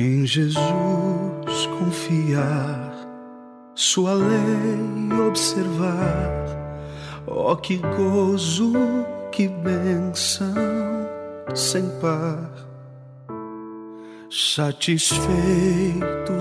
Em 0.00 0.24
Jesus 0.24 1.66
confiar, 1.76 2.92
Sua 3.74 4.12
lei 4.12 5.18
observar. 5.26 6.46
Oh, 7.26 7.56
que 7.56 7.78
gozo, 7.78 8.74
que 9.32 9.48
bênção 9.48 10.54
sem 11.52 11.82
par. 12.00 12.48
Satisfeitos 14.30 15.18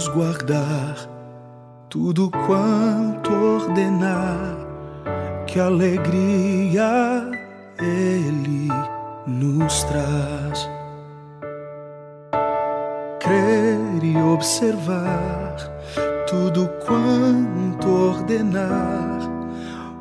guardar 0.10 0.96
tudo 1.90 2.30
quanto 2.30 3.34
ordenar, 3.34 4.56
que 5.48 5.60
alegria 5.60 7.32
Ele 7.80 8.68
nos 9.26 9.84
traz. 9.86 10.77
Crer 13.28 14.04
e 14.06 14.16
observar 14.22 15.58
tudo 16.30 16.70
quanto 16.86 17.90
ordenar, 17.90 19.20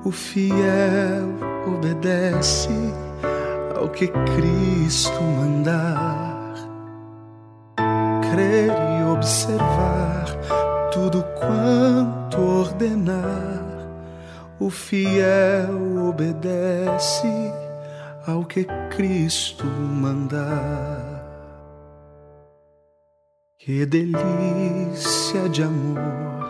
o 0.05 0.12
fiel 0.12 1.35
obedece 1.67 2.71
ao 3.75 3.89
que 3.89 4.07
Cristo 4.07 5.21
mandar. 5.21 6.55
Crer 8.31 8.71
e 8.71 9.11
observar 9.11 10.27
tudo 10.93 11.25
quanto 11.35 12.41
ordenar, 12.41 13.89
o 14.61 14.71
fiel 14.71 16.09
obedece 16.09 17.53
ao 18.25 18.45
que 18.45 18.65
Cristo 18.95 19.67
mandar. 19.67 21.15
Que 23.66 23.85
delícia 23.85 25.48
de 25.48 25.64
amor, 25.64 26.46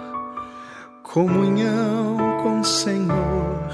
comunhão 1.03 2.19
com 2.43 2.61
o 2.61 2.63
Senhor, 2.63 3.71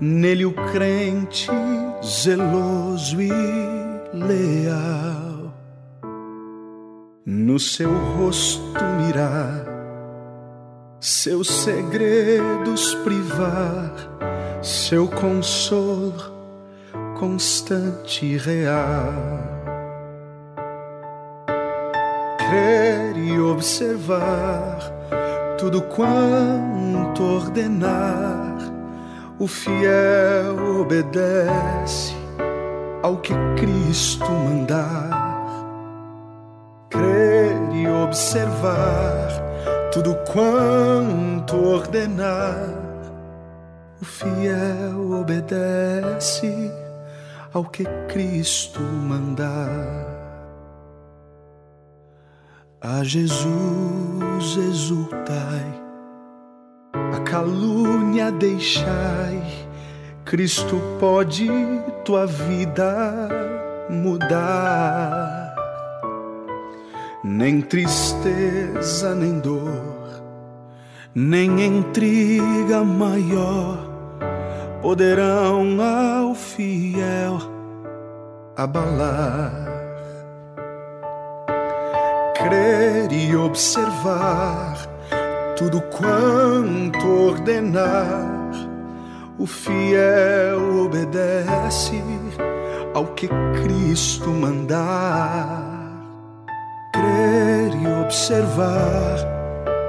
nele 0.00 0.44
o 0.44 0.52
crente 0.52 1.48
zeloso 2.04 3.22
e 3.22 3.30
leal, 4.12 5.54
no 7.24 7.56
seu 7.60 7.88
rosto 8.16 8.84
mirar, 9.00 9.64
seus 10.98 11.46
segredos 11.62 12.96
privar, 12.96 13.94
seu 14.60 15.06
consolo 15.06 16.32
constante 17.16 18.26
e 18.26 18.36
real. 18.36 19.51
Crer 22.52 23.16
e 23.16 23.40
observar 23.40 24.78
tudo 25.56 25.80
quanto 25.80 27.22
ordenar, 27.22 28.58
o 29.38 29.46
fiel 29.46 30.82
obedece 30.82 32.14
ao 33.02 33.16
que 33.16 33.32
Cristo 33.56 34.30
mandar. 34.30 35.32
Crer 36.90 37.56
e 37.72 37.88
observar 37.88 39.30
tudo 39.90 40.14
quanto 40.30 41.56
ordenar, 41.56 42.68
o 43.98 44.04
fiel 44.04 45.10
obedece 45.22 46.70
ao 47.54 47.64
que 47.64 47.86
Cristo 48.08 48.82
mandar. 48.82 50.21
A 52.84 53.04
Jesus 53.04 54.56
exultai, 54.56 55.80
a 57.14 57.20
calúnia 57.20 58.32
deixai, 58.32 59.40
Cristo 60.24 60.80
pode 60.98 61.48
tua 62.04 62.26
vida 62.26 63.28
mudar. 63.88 65.54
Nem 67.22 67.60
tristeza, 67.60 69.14
nem 69.14 69.38
dor, 69.38 70.24
nem 71.14 71.64
intriga 71.64 72.82
maior 72.82 73.78
poderão 74.82 75.80
ao 75.80 76.34
fiel 76.34 77.38
abalar 78.56 79.61
crer 82.42 83.12
e 83.12 83.36
observar 83.36 84.76
tudo 85.56 85.80
quanto 85.82 87.06
ordenar. 87.28 88.50
O 89.38 89.46
fiel 89.46 90.84
obedece 90.84 92.02
ao 92.94 93.06
que 93.14 93.28
Cristo 93.62 94.28
mandar. 94.28 95.70
Crer 96.92 97.74
e 97.80 98.02
observar 98.04 99.18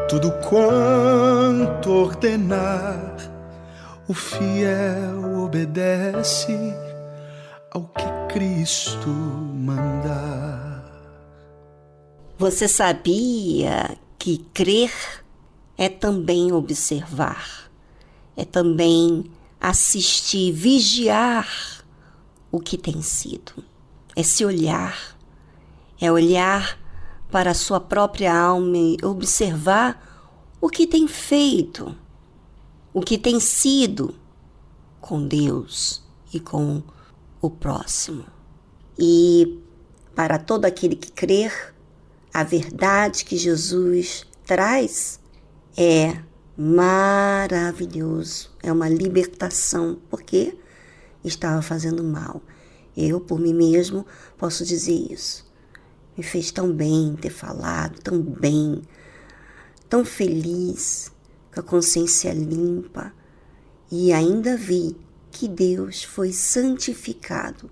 tudo 0.07 0.31
quanto 0.47 1.91
ordenar. 1.91 3.15
O 4.07 4.13
fiel 4.13 5.43
obedece 5.43 6.75
ao 7.71 7.83
que 7.83 8.33
Cristo 8.33 9.09
mandar. 9.09 10.72
Você 12.43 12.67
sabia 12.67 13.97
que 14.19 14.39
crer 14.53 14.91
é 15.77 15.87
também 15.87 16.51
observar, 16.51 17.71
é 18.35 18.43
também 18.43 19.31
assistir, 19.61 20.51
vigiar 20.51 21.47
o 22.51 22.59
que 22.59 22.77
tem 22.77 23.01
sido, 23.01 23.63
é 24.13 24.21
se 24.23 24.43
olhar, 24.43 25.17
é 26.01 26.11
olhar 26.11 26.77
para 27.31 27.51
a 27.51 27.53
sua 27.53 27.79
própria 27.79 28.37
alma 28.37 28.77
e 28.77 28.97
observar 29.01 30.35
o 30.59 30.67
que 30.67 30.85
tem 30.85 31.07
feito, 31.07 31.95
o 32.93 32.99
que 32.99 33.17
tem 33.17 33.39
sido 33.39 34.15
com 34.99 35.25
Deus 35.25 36.03
e 36.33 36.41
com 36.41 36.83
o 37.41 37.49
próximo. 37.49 38.25
E 38.99 39.61
para 40.13 40.37
todo 40.37 40.65
aquele 40.65 40.97
que 40.97 41.09
crer, 41.09 41.72
a 42.33 42.43
verdade 42.43 43.23
que 43.25 43.37
Jesus 43.37 44.25
traz 44.43 45.19
é 45.77 46.17
maravilhoso, 46.57 48.49
é 48.63 48.71
uma 48.71 48.89
libertação, 48.89 49.99
porque 50.09 50.57
estava 51.23 51.61
fazendo 51.61 52.03
mal. 52.03 52.41
Eu, 52.97 53.21
por 53.21 53.39
mim 53.39 53.53
mesmo, 53.53 54.03
posso 54.37 54.65
dizer 54.65 55.11
isso. 55.11 55.45
Me 56.17 56.23
fez 56.23 56.51
tão 56.51 56.73
bem 56.73 57.15
ter 57.21 57.29
falado, 57.29 57.99
tão 58.01 58.19
bem, 58.19 58.81
tão 59.87 60.03
feliz, 60.03 61.11
com 61.53 61.59
a 61.59 61.63
consciência 61.63 62.33
limpa, 62.33 63.13
e 63.91 64.11
ainda 64.11 64.57
vi 64.57 64.97
que 65.31 65.47
Deus 65.47 66.03
foi 66.03 66.33
santificado 66.33 67.69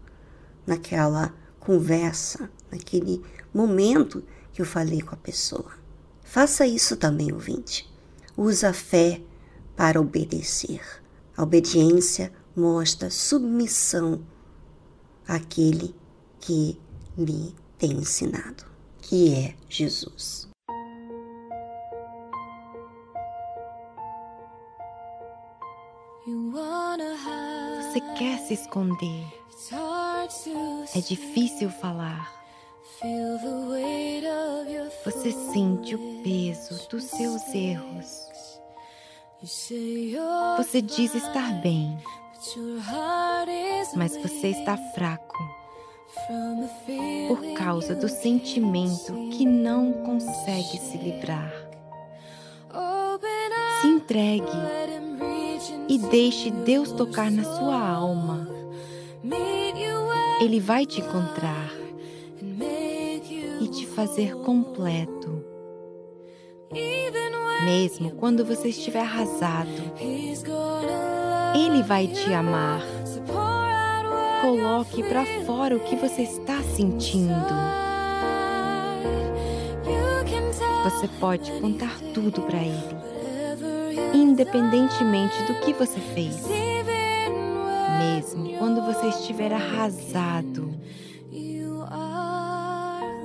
naquela 0.67 1.33
conversa, 1.59 2.49
naquele 2.71 3.23
momento 3.53 4.23
eu 4.61 4.65
falei 4.65 5.01
com 5.01 5.15
a 5.15 5.17
pessoa. 5.17 5.71
Faça 6.23 6.65
isso 6.65 6.95
também, 6.95 7.33
ouvinte. 7.33 7.89
Usa 8.37 8.69
a 8.69 8.73
fé 8.73 9.21
para 9.75 9.99
obedecer. 9.99 10.81
A 11.35 11.43
obediência 11.43 12.31
mostra 12.55 13.09
submissão 13.09 14.21
àquele 15.27 15.95
que 16.39 16.79
lhe 17.17 17.55
tem 17.77 17.93
ensinado, 17.93 18.65
que 19.01 19.33
é 19.33 19.55
Jesus. 19.67 20.47
Você 27.81 28.01
quer 28.17 28.37
se 28.47 28.53
esconder. 28.53 29.25
É 30.93 31.01
difícil 31.01 31.69
falar. 31.69 32.40
Você 35.03 35.31
sente 35.31 35.95
o 35.95 36.21
peso 36.23 36.87
dos 36.87 37.05
seus 37.05 37.41
erros. 37.51 38.29
Você 40.57 40.83
diz 40.83 41.15
estar 41.15 41.51
bem, 41.63 41.97
mas 43.95 44.15
você 44.17 44.49
está 44.49 44.77
fraco 44.93 45.35
por 47.27 47.53
causa 47.55 47.95
do 47.95 48.07
sentimento 48.07 49.13
que 49.31 49.47
não 49.47 49.93
consegue 50.03 50.77
se 50.77 50.97
livrar. 50.97 51.51
Se 53.81 53.87
entregue 53.87 54.45
e 55.89 55.97
deixe 55.97 56.51
Deus 56.51 56.91
tocar 56.91 57.31
na 57.31 57.43
sua 57.43 57.79
alma. 57.79 58.47
Ele 60.39 60.59
vai 60.59 60.85
te 60.85 61.01
encontrar 61.01 61.80
fazer 64.01 64.35
completo. 64.37 65.45
Mesmo 67.63 68.09
quando 68.15 68.43
você 68.43 68.69
estiver 68.69 69.01
arrasado, 69.01 69.69
Ele 71.53 71.83
vai 71.83 72.07
te 72.07 72.33
amar. 72.33 72.81
Coloque 74.41 75.03
para 75.03 75.23
fora 75.45 75.75
o 75.75 75.79
que 75.81 75.95
você 75.95 76.23
está 76.23 76.63
sentindo. 76.63 77.53
Você 80.83 81.07
pode 81.19 81.51
contar 81.61 81.95
tudo 82.11 82.41
para 82.41 82.57
Ele, 82.57 82.95
independentemente 84.15 85.43
do 85.43 85.59
que 85.59 85.73
você 85.73 85.99
fez. 85.99 86.47
Mesmo 87.99 88.57
quando 88.57 88.81
você 88.81 89.09
estiver 89.09 89.53
arrasado, 89.53 90.80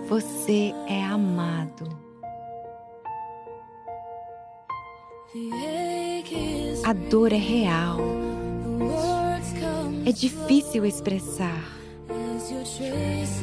você 0.08 0.72
é 0.88 1.02
amado. 1.02 1.98
A 6.84 6.92
dor 6.92 7.32
é 7.32 7.36
real. 7.36 7.98
É 10.06 10.12
difícil 10.12 10.86
expressar. 10.86 11.60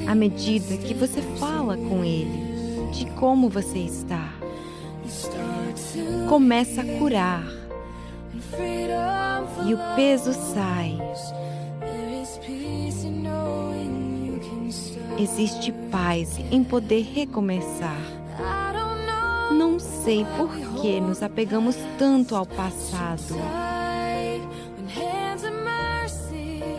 À 0.08 0.16
medida 0.16 0.78
que 0.78 0.94
você 0.94 1.22
fala 1.38 1.76
com 1.76 2.04
ele 2.04 2.88
de 2.94 3.06
como 3.12 3.50
você 3.50 3.80
está, 3.80 4.34
começa 6.30 6.82
a 6.82 6.86
curar 6.98 7.44
e 9.68 9.74
o 9.74 9.96
peso 9.96 10.32
sai. 10.32 10.98
Existe 15.18 15.72
paz 15.92 16.40
em 16.52 16.64
poder 16.64 17.04
recomeçar. 17.04 18.02
Não 19.52 19.80
sei 19.80 20.26
por 20.38 20.50
que 20.82 21.00
nos 21.00 21.22
apegamos 21.22 21.76
tanto 22.00 22.36
ao 22.36 22.46
passado. 22.46 23.36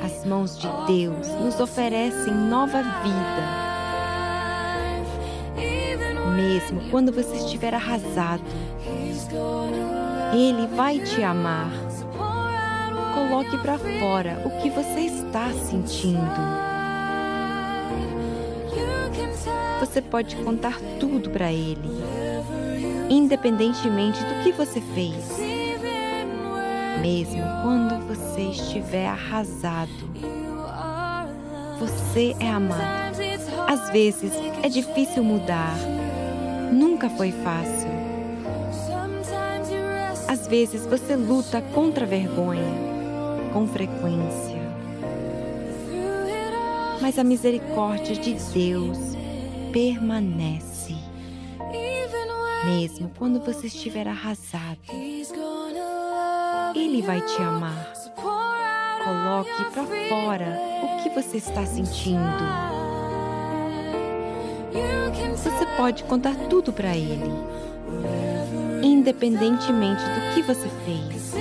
As 0.05 0.27
mãos 0.27 0.59
de 0.59 0.69
Deus 0.87 1.29
nos 1.41 1.61
oferecem 1.61 2.35
nova 2.35 2.83
vida. 2.83 3.65
Mesmo 6.35 6.91
quando 6.91 7.13
você 7.13 7.37
estiver 7.37 7.73
arrasado, 7.73 8.43
Ele 10.33 10.67
vai 10.75 10.99
te 10.99 11.23
amar. 11.23 11.71
Coloque 13.15 13.57
para 13.59 13.79
fora 13.79 14.43
o 14.45 14.61
que 14.61 14.71
você 14.71 15.01
está 15.03 15.53
sentindo. 15.53 16.64
Você 19.85 20.01
pode 20.01 20.35
contar 20.37 20.81
tudo 20.99 21.29
para 21.29 21.53
Ele, 21.53 21.79
independentemente 23.11 24.19
do 24.25 24.43
que 24.43 24.51
você 24.51 24.81
fez. 24.81 25.39
Mesmo 27.03 27.43
quando 27.63 28.03
você 28.07 28.41
estiver 28.45 29.07
arrasado, 29.07 29.93
você 31.79 32.35
é 32.41 32.49
amado. 32.49 33.21
Às 33.69 33.91
vezes 33.91 34.33
é 34.63 34.71
difícil 34.71 35.23
mudar, 35.23 35.77
nunca 36.73 37.11
foi 37.11 37.31
fácil. 37.31 37.91
Às 40.27 40.47
vezes 40.47 40.87
você 40.87 41.15
luta 41.15 41.61
contra 41.75 42.07
a 42.07 42.09
vergonha, 42.09 42.73
com 43.53 43.67
frequência. 43.67 44.65
Mas 47.03 47.19
a 47.19 47.23
misericórdia 47.23 48.17
de 48.17 48.33
Deus 48.33 49.14
permanece. 49.75 50.95
Mesmo 52.65 53.11
quando 53.19 53.41
você 53.41 53.67
estiver 53.67 54.07
arrasado, 54.07 54.79
Ele 56.77 57.03
vai 57.03 57.21
te 57.21 57.43
amar. 57.43 57.93
Coloque 59.03 59.65
para 59.73 59.85
fora 60.09 60.61
o 60.81 61.03
que 61.03 61.11
você 61.11 61.39
está 61.39 61.67
sentindo. 61.67 62.23
Você 65.35 65.67
pode 65.77 66.05
contar 66.05 66.37
tudo 66.49 66.73
para 66.73 66.97
Ele, 66.97 67.35
independentemente 68.81 70.03
do 70.05 70.35
que 70.35 70.43
você 70.43 70.69
fez. 70.87 71.35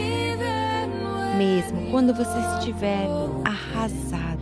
Mesmo 1.38 1.92
quando 1.92 2.16
você 2.16 2.40
estiver 2.58 3.08
arrasado. 3.46 4.42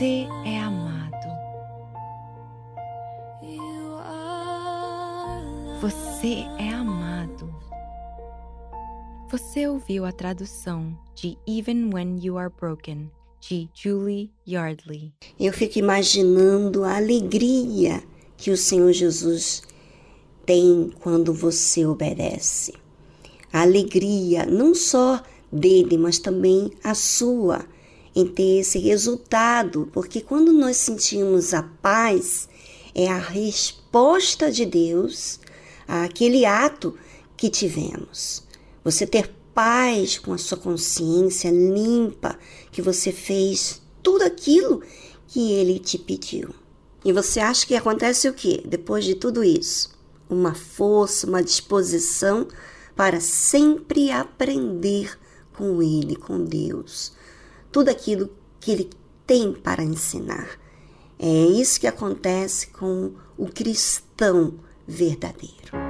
Você 0.00 0.26
é 0.46 0.58
amado. 0.58 1.28
Você 5.82 6.36
é 6.58 6.70
amado. 6.70 7.54
Você 9.30 9.68
ouviu 9.68 10.06
a 10.06 10.12
tradução 10.12 10.96
de 11.14 11.36
Even 11.46 11.92
When 11.92 12.18
You 12.18 12.38
Are 12.38 12.50
Broken, 12.50 13.10
de 13.42 13.68
Julie 13.74 14.30
Yardley. 14.48 15.12
Eu 15.38 15.52
fico 15.52 15.78
imaginando 15.78 16.82
a 16.82 16.96
alegria 16.96 18.02
que 18.38 18.50
o 18.50 18.56
Senhor 18.56 18.94
Jesus 18.94 19.62
tem 20.46 20.94
quando 21.00 21.34
você 21.34 21.84
obedece. 21.84 22.72
A 23.52 23.60
alegria 23.60 24.46
não 24.46 24.74
só 24.74 25.22
dele, 25.52 25.98
mas 25.98 26.18
também 26.18 26.70
a 26.82 26.94
sua 26.94 27.66
em 28.14 28.26
ter 28.26 28.60
esse 28.60 28.78
resultado, 28.78 29.88
porque 29.92 30.20
quando 30.20 30.52
nós 30.52 30.76
sentimos 30.76 31.54
a 31.54 31.62
paz, 31.62 32.48
é 32.94 33.08
a 33.08 33.18
resposta 33.18 34.50
de 34.50 34.66
Deus 34.66 35.38
àquele 35.86 36.44
ato 36.44 36.96
que 37.36 37.48
tivemos. 37.48 38.42
Você 38.84 39.06
ter 39.06 39.32
paz 39.54 40.18
com 40.18 40.32
a 40.32 40.38
sua 40.38 40.58
consciência 40.58 41.50
limpa, 41.50 42.38
que 42.72 42.82
você 42.82 43.12
fez 43.12 43.80
tudo 44.02 44.22
aquilo 44.22 44.82
que 45.28 45.52
ele 45.52 45.78
te 45.78 45.98
pediu. 45.98 46.50
E 47.04 47.12
você 47.12 47.40
acha 47.40 47.66
que 47.66 47.74
acontece 47.74 48.28
o 48.28 48.34
que 48.34 48.62
depois 48.66 49.04
de 49.04 49.14
tudo 49.14 49.44
isso? 49.44 49.90
Uma 50.28 50.54
força, 50.54 51.26
uma 51.26 51.42
disposição 51.42 52.46
para 52.94 53.20
sempre 53.20 54.10
aprender 54.10 55.18
com 55.52 55.82
ele, 55.82 56.16
com 56.16 56.44
Deus 56.44 57.12
tudo 57.70 57.88
aquilo 57.88 58.30
que 58.58 58.70
ele 58.70 58.90
tem 59.26 59.52
para 59.52 59.82
ensinar. 59.82 60.48
É 61.18 61.26
isso 61.26 61.80
que 61.80 61.86
acontece 61.86 62.68
com 62.68 63.12
o 63.36 63.46
cristão 63.46 64.54
verdadeiro. 64.86 65.89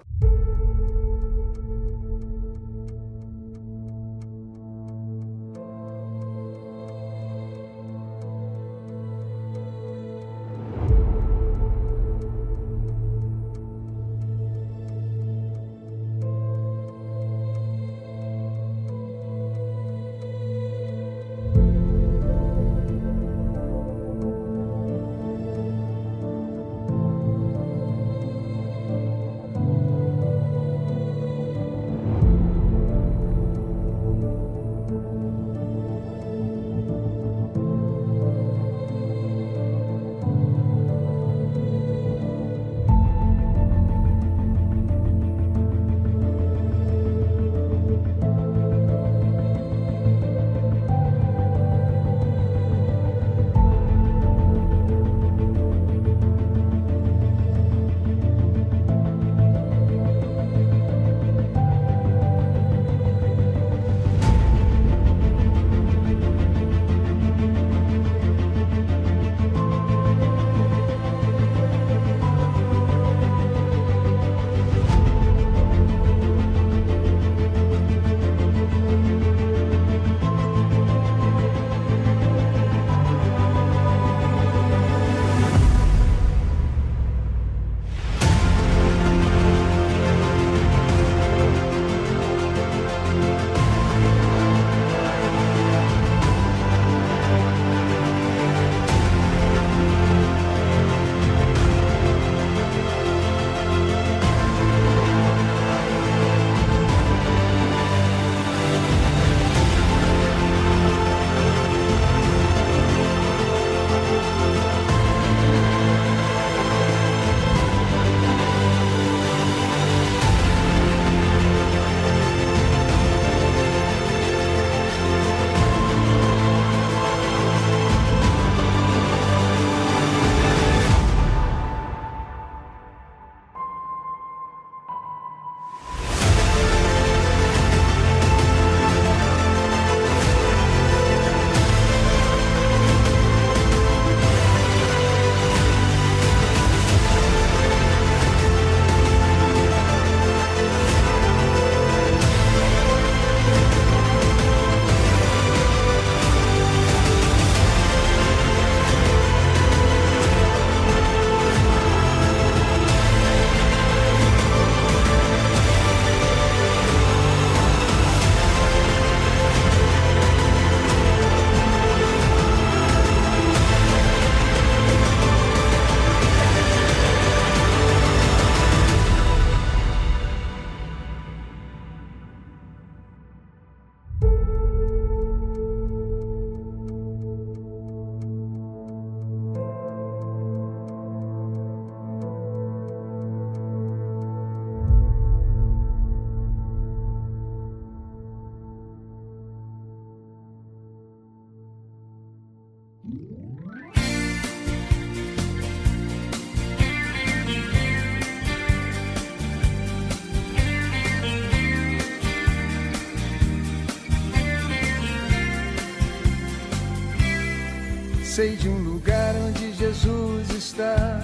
Sei 218.23 218.55
de 218.55 218.69
um 218.69 218.77
lugar 218.77 219.35
onde 219.35 219.73
Jesus 219.73 220.49
está, 220.51 221.21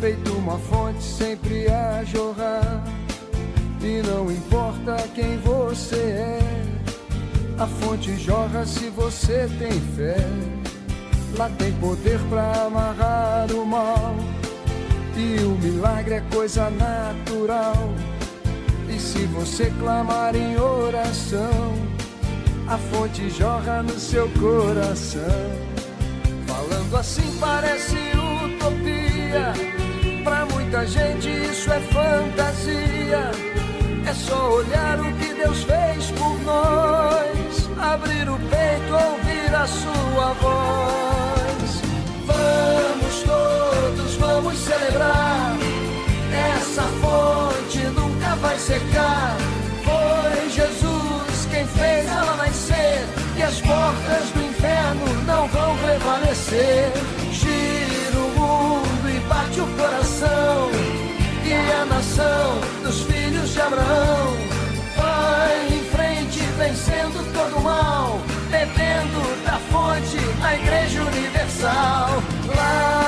feito 0.00 0.32
uma 0.32 0.58
fonte 0.58 1.02
sempre 1.02 1.68
a 1.68 2.02
jorrar. 2.04 2.82
E 3.82 4.02
não 4.02 4.30
importa 4.30 4.96
quem 5.14 5.38
você 5.38 5.96
é, 5.96 6.40
a 7.58 7.66
fonte 7.66 8.16
jorra 8.16 8.64
se 8.64 8.88
você 8.88 9.48
tem 9.58 9.80
fé. 9.94 10.57
Lá 11.38 11.48
tem 11.50 11.72
poder 11.74 12.18
para 12.28 12.66
amarrar 12.66 13.52
o 13.52 13.64
mal, 13.64 14.16
e 15.16 15.36
o 15.44 15.50
milagre 15.50 16.14
é 16.14 16.20
coisa 16.34 16.68
natural. 16.68 17.94
E 18.88 18.98
se 18.98 19.24
você 19.26 19.72
clamar 19.78 20.34
em 20.34 20.58
oração, 20.58 21.74
a 22.66 22.76
fonte 22.76 23.30
jorra 23.30 23.84
no 23.84 23.96
seu 24.00 24.28
coração. 24.30 25.22
Falando 26.44 26.96
assim 26.96 27.38
parece 27.38 27.94
utopia. 27.94 29.52
Pra 30.24 30.44
muita 30.46 30.84
gente 30.88 31.28
isso 31.28 31.72
é 31.72 31.78
fantasia. 31.78 33.30
É 34.04 34.12
só 34.12 34.54
olhar 34.54 34.98
o 34.98 35.12
que 35.12 35.34
Deus 35.34 35.62
fez 35.62 36.10
por 36.18 36.36
nós. 36.40 37.70
Abrir 37.80 38.28
o 38.28 38.36
peito, 38.38 38.92
ouvir 38.92 39.54
a 39.54 39.66
sua 39.68 40.32
voz. 40.32 41.27
Vamos 44.18 44.58
celebrar. 44.58 45.56
Essa 46.56 46.82
fonte 46.82 47.78
nunca 47.78 48.36
vai 48.36 48.58
secar. 48.58 49.36
Foi 49.84 50.50
Jesus 50.50 51.46
quem 51.50 51.66
fez 51.66 52.06
ela 52.06 52.36
nascer. 52.36 53.04
E 53.36 53.42
as 53.42 53.60
portas 53.60 54.30
do 54.34 54.44
inferno 54.44 55.24
não 55.26 55.48
vão 55.48 55.76
prevalecer. 55.78 56.92
Gira 57.32 58.18
o 58.18 58.30
mundo 58.38 59.08
e 59.08 59.20
bate 59.28 59.60
o 59.60 59.66
coração. 59.76 60.70
E 61.44 61.72
a 61.72 61.84
nação 61.86 62.60
dos 62.82 63.00
filhos 63.02 63.50
de 63.50 63.60
Abraão 63.60 64.36
vai 64.96 65.68
em 65.68 65.84
frente, 65.90 66.40
vencendo 66.58 67.32
todo 67.32 67.62
mal, 67.62 68.20
bebendo 68.50 69.44
da 69.44 69.58
fonte, 69.70 70.18
a 70.42 70.54
Igreja 70.54 71.02
Universal. 71.02 72.22
Lá 72.54 73.07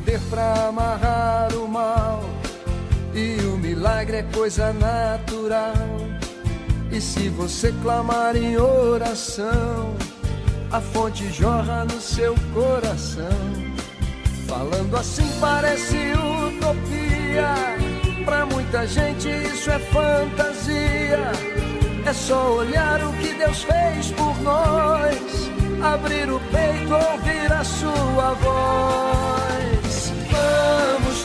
poder 0.00 0.20
para 0.30 0.68
amarrar 0.68 1.54
o 1.54 1.68
mal. 1.68 2.22
E 3.14 3.36
o 3.44 3.58
milagre 3.58 4.18
é 4.18 4.22
coisa 4.22 4.72
natural. 4.72 5.74
E 6.90 7.00
se 7.00 7.28
você 7.28 7.72
clamar 7.82 8.36
em 8.36 8.56
oração, 8.56 9.94
a 10.72 10.80
fonte 10.80 11.30
jorra 11.30 11.84
no 11.84 12.00
seu 12.00 12.34
coração. 12.52 13.28
Falando 14.46 14.96
assim 14.96 15.28
parece 15.40 15.96
utopia. 16.12 17.54
Pra 18.24 18.46
muita 18.46 18.86
gente 18.86 19.28
isso 19.28 19.70
é 19.70 19.78
fantasia. 19.78 21.32
É 22.06 22.12
só 22.12 22.54
olhar 22.54 23.02
o 23.04 23.12
que 23.14 23.34
Deus 23.34 23.62
fez 23.62 24.10
por 24.12 24.40
nós. 24.40 25.50
Abrir 25.82 26.30
o 26.30 26.40
peito, 26.50 26.92
ouvir 26.92 27.52
a 27.52 27.64
sua 27.64 28.34
voz. 28.34 29.39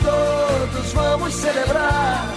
Todos, 0.05 0.93
vamos 0.93 1.33
celebrar. 1.33 2.27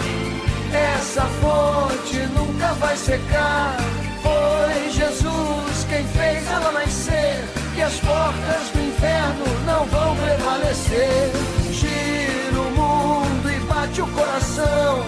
Essa 0.73 1.23
fonte 1.41 2.17
nunca 2.35 2.73
vai 2.75 2.97
secar. 2.97 3.77
Foi 4.23 4.91
Jesus 4.91 5.87
quem 5.89 6.05
fez 6.05 6.51
ela 6.51 6.73
nascer. 6.73 7.45
Que 7.75 7.83
as 7.83 7.95
portas 8.01 8.71
do 8.73 8.81
inferno 8.81 9.45
não 9.67 9.85
vão 9.87 10.17
prevalecer. 10.17 11.31
Gira 11.71 12.61
o 12.61 12.71
mundo 12.71 13.51
e 13.51 13.61
bate 13.67 14.01
o 14.01 14.07
coração. 14.09 15.05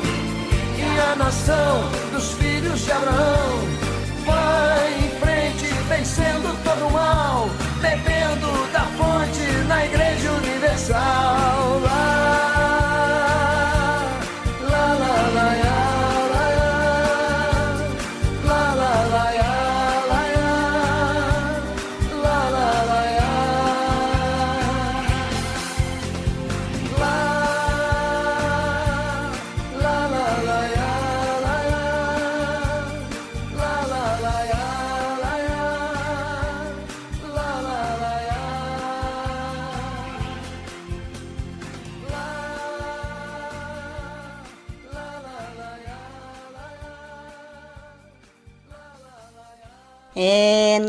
E 0.76 1.00
a 1.12 1.16
nação 1.16 1.90
dos 2.12 2.32
filhos 2.32 2.84
de 2.84 2.92
Abraão 2.92 3.58
vai 4.26 4.98
em 4.98 5.10
frente, 5.18 5.74
vencendo 5.88 6.62
todo 6.62 6.86
o 6.86 6.92
mal, 6.92 7.48
bebendo 7.80 8.19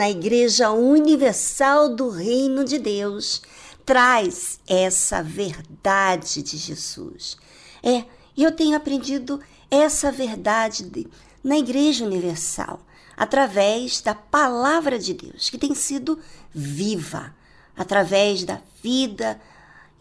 na 0.02 0.10
Igreja 0.10 0.72
Universal 0.72 1.90
do 1.90 2.10
Reino 2.10 2.66
de 2.66 2.80
Deus, 2.80 3.40
traz 3.86 4.60
essa 4.66 5.22
verdade 5.22 6.42
de 6.42 6.58
Jesus. 6.58 7.38
É, 7.84 8.06
eu 8.36 8.52
tenho 8.52 8.76
aprendido 8.76 9.40
essa 9.70 10.12
verdade 10.12 10.86
de, 10.86 11.08
na 11.44 11.56
Igreja 11.60 12.04
Universal, 12.04 12.80
através 13.16 14.02
da 14.02 14.16
palavra 14.16 14.98
de 14.98 15.14
Deus, 15.14 15.52
que 15.52 15.58
tem 15.60 15.76
sido 15.76 16.18
viva, 16.52 17.36
através 17.78 18.44
da 18.44 18.60
vida 18.82 19.40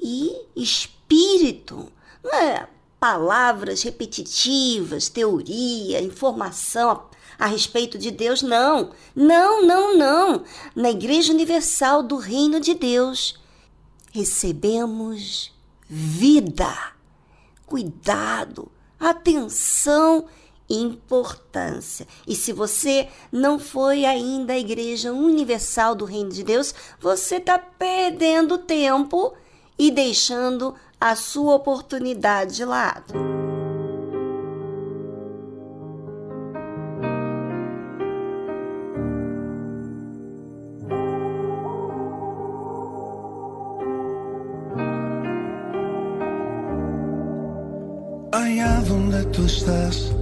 e 0.00 0.34
espírito. 0.56 1.92
Não 2.24 2.34
é 2.34 2.66
palavras 2.98 3.82
repetitivas, 3.82 5.10
teoria, 5.10 6.00
informação 6.00 7.10
a 7.40 7.46
respeito 7.46 7.96
de 7.96 8.10
Deus, 8.10 8.42
não. 8.42 8.90
Não, 9.16 9.66
não, 9.66 9.96
não. 9.96 10.44
Na 10.76 10.90
Igreja 10.90 11.32
Universal 11.32 12.02
do 12.02 12.18
Reino 12.18 12.60
de 12.60 12.74
Deus, 12.74 13.40
recebemos 14.12 15.50
vida, 15.88 16.70
cuidado, 17.66 18.70
atenção 18.98 20.26
importância. 20.68 22.06
E 22.28 22.36
se 22.36 22.52
você 22.52 23.08
não 23.32 23.58
foi 23.58 24.04
ainda 24.04 24.52
à 24.52 24.58
Igreja 24.58 25.12
Universal 25.12 25.96
do 25.96 26.04
Reino 26.04 26.30
de 26.30 26.44
Deus, 26.44 26.74
você 27.00 27.36
está 27.36 27.58
perdendo 27.58 28.58
tempo 28.58 29.34
e 29.78 29.90
deixando 29.90 30.74
a 31.00 31.16
sua 31.16 31.54
oportunidade 31.54 32.54
de 32.54 32.64
lado. 32.64 33.49
Tú 49.40 49.46
estás, 49.46 50.12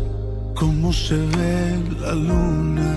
cómo 0.55 0.93
se 0.93 1.17
ve 1.17 1.83
la 2.01 2.15
luna. 2.15 2.95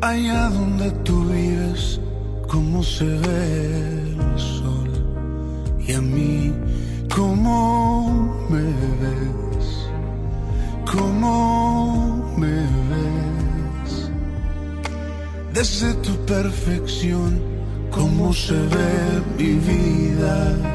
Allá 0.00 0.48
donde 0.50 0.90
tú 1.06 1.24
vives, 1.24 2.00
cómo 2.48 2.82
se 2.82 3.04
ve 3.04 4.14
el 4.26 4.38
sol. 4.38 4.90
Y 5.86 5.92
a 5.94 6.00
mí, 6.00 6.52
cómo 7.14 8.36
me 8.50 8.66
ves, 9.02 9.68
cómo 10.92 12.34
me 12.36 12.58
ves. 12.90 13.92
Desde 15.52 15.92
tu 16.06 16.12
perfección, 16.34 17.40
cómo 17.90 18.32
se 18.32 18.54
ve 18.54 18.96
mi 19.38 19.52
vida 19.70 20.74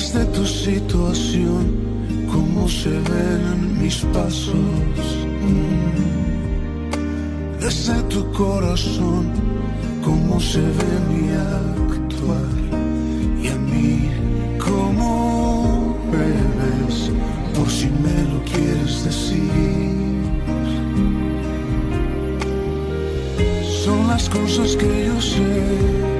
desde 0.00 0.24
tu 0.32 0.46
situación, 0.46 1.76
cómo 2.32 2.66
se 2.66 2.88
ven 2.88 3.82
mis 3.82 3.96
pasos. 4.14 5.04
Desde 7.60 8.02
tu 8.04 8.32
corazón, 8.32 9.30
cómo 10.02 10.40
se 10.40 10.62
ve 10.78 10.92
mi 11.10 11.24
actuar. 11.98 12.56
Y 13.42 13.48
a 13.48 13.56
mí, 13.56 14.08
cómo 14.58 15.98
me 16.10 16.28
ves, 16.58 17.10
por 17.54 17.68
si 17.68 17.88
me 18.04 18.18
lo 18.32 18.38
quieres 18.50 19.04
decir. 19.04 19.50
Son 23.84 24.08
las 24.08 24.30
cosas 24.30 24.76
que 24.76 25.06
yo 25.08 25.20
sé 25.20 26.19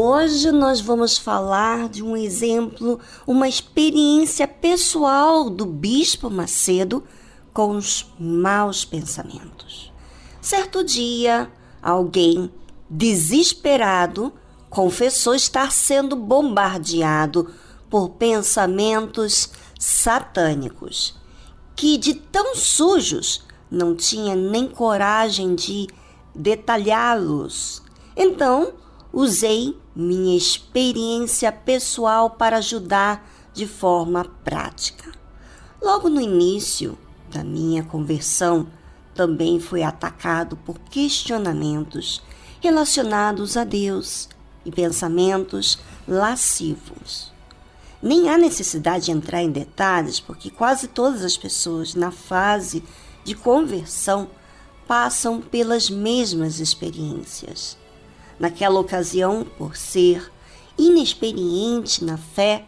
Hoje 0.00 0.52
nós 0.52 0.80
vamos 0.80 1.18
falar 1.18 1.88
de 1.88 2.04
um 2.04 2.16
exemplo, 2.16 3.00
uma 3.26 3.48
experiência 3.48 4.46
pessoal 4.46 5.50
do 5.50 5.66
Bispo 5.66 6.30
Macedo 6.30 7.02
com 7.52 7.70
os 7.70 8.06
maus 8.16 8.84
pensamentos. 8.84 9.92
Certo 10.40 10.84
dia, 10.84 11.50
alguém 11.82 12.48
desesperado 12.88 14.32
confessou 14.70 15.34
estar 15.34 15.72
sendo 15.72 16.14
bombardeado 16.14 17.52
por 17.90 18.10
pensamentos 18.10 19.50
satânicos, 19.80 21.16
que 21.74 21.98
de 21.98 22.14
tão 22.14 22.54
sujos 22.54 23.42
não 23.68 23.96
tinha 23.96 24.36
nem 24.36 24.68
coragem 24.68 25.56
de 25.56 25.88
detalhá-los. 26.32 27.82
Então, 28.16 28.74
usei 29.12 29.76
minha 29.94 30.36
experiência 30.36 31.50
pessoal 31.50 32.30
para 32.30 32.58
ajudar 32.58 33.28
de 33.52 33.66
forma 33.66 34.24
prática. 34.44 35.12
Logo 35.82 36.08
no 36.08 36.20
início 36.20 36.98
da 37.30 37.42
minha 37.42 37.82
conversão, 37.82 38.66
também 39.14 39.58
fui 39.58 39.82
atacado 39.82 40.56
por 40.56 40.78
questionamentos 40.78 42.22
relacionados 42.60 43.56
a 43.56 43.64
Deus 43.64 44.28
e 44.64 44.70
pensamentos 44.70 45.78
lascivos. 46.06 47.32
Nem 48.00 48.28
há 48.28 48.38
necessidade 48.38 49.06
de 49.06 49.10
entrar 49.10 49.42
em 49.42 49.50
detalhes, 49.50 50.20
porque 50.20 50.50
quase 50.50 50.86
todas 50.86 51.24
as 51.24 51.36
pessoas 51.36 51.94
na 51.94 52.12
fase 52.12 52.84
de 53.24 53.34
conversão 53.34 54.28
passam 54.86 55.40
pelas 55.40 55.90
mesmas 55.90 56.60
experiências. 56.60 57.76
Naquela 58.38 58.78
ocasião, 58.78 59.46
por 59.56 59.76
ser 59.76 60.30
inexperiente 60.76 62.04
na 62.04 62.16
fé, 62.16 62.64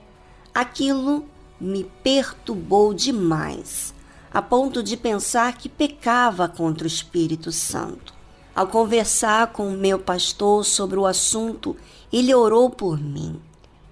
aquilo 0.55 1.25
me 1.61 1.85
perturbou 2.03 2.93
demais, 2.93 3.95
a 4.33 4.43
ponto 4.43 4.83
de 4.83 4.97
pensar 4.97 5.57
que 5.57 5.68
pecava 5.68 6.49
contra 6.49 6.85
o 6.85 6.89
Espírito 6.89 7.53
Santo. 7.53 8.14
Ao 8.55 8.66
conversar 8.66 9.53
com 9.53 9.68
o 9.68 9.77
meu 9.77 9.99
pastor 9.99 10.64
sobre 10.64 10.99
o 10.99 11.07
assunto, 11.07 11.77
ele 12.12 12.35
orou 12.35 12.68
por 12.68 13.01
mim 13.01 13.41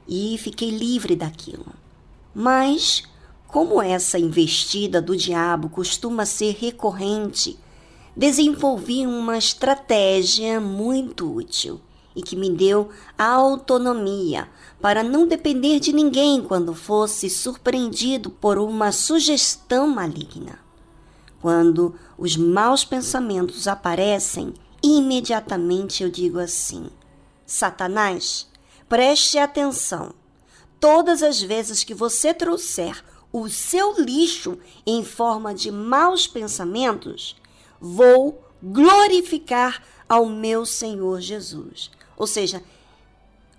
e 0.08 0.36
fiquei 0.38 0.70
livre 0.70 1.14
daquilo. 1.14 1.66
Mas, 2.34 3.04
como 3.46 3.80
essa 3.80 4.18
investida 4.18 5.00
do 5.00 5.16
diabo 5.16 5.68
costuma 5.68 6.26
ser 6.26 6.56
recorrente, 6.58 7.58
desenvolvi 8.18 9.06
uma 9.06 9.38
estratégia 9.38 10.60
muito 10.60 11.32
útil 11.32 11.80
e 12.16 12.20
que 12.20 12.34
me 12.34 12.50
deu 12.50 12.88
autonomia 13.16 14.48
para 14.80 15.04
não 15.04 15.24
depender 15.24 15.78
de 15.78 15.92
ninguém 15.92 16.42
quando 16.42 16.74
fosse 16.74 17.30
surpreendido 17.30 18.28
por 18.28 18.58
uma 18.58 18.90
sugestão 18.90 19.86
maligna. 19.86 20.58
Quando 21.40 21.94
os 22.18 22.36
maus 22.36 22.84
pensamentos 22.84 23.68
aparecem, 23.68 24.52
imediatamente 24.82 26.02
eu 26.02 26.10
digo 26.10 26.40
assim: 26.40 26.90
Satanás, 27.46 28.48
preste 28.88 29.38
atenção. 29.38 30.12
Todas 30.80 31.22
as 31.22 31.40
vezes 31.40 31.84
que 31.84 31.94
você 31.94 32.34
trouxer 32.34 33.00
o 33.32 33.48
seu 33.48 33.94
lixo 34.00 34.58
em 34.84 35.04
forma 35.04 35.54
de 35.54 35.70
maus 35.70 36.26
pensamentos, 36.26 37.36
vou 37.80 38.42
glorificar 38.62 39.82
ao 40.08 40.26
meu 40.26 40.64
Senhor 40.66 41.20
Jesus. 41.20 41.90
Ou 42.16 42.26
seja, 42.26 42.62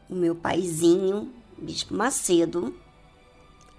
o 0.10 0.16
meu 0.16 0.36
paizinho, 0.36 1.32
Bispo 1.58 1.94
Macedo, 1.94 2.76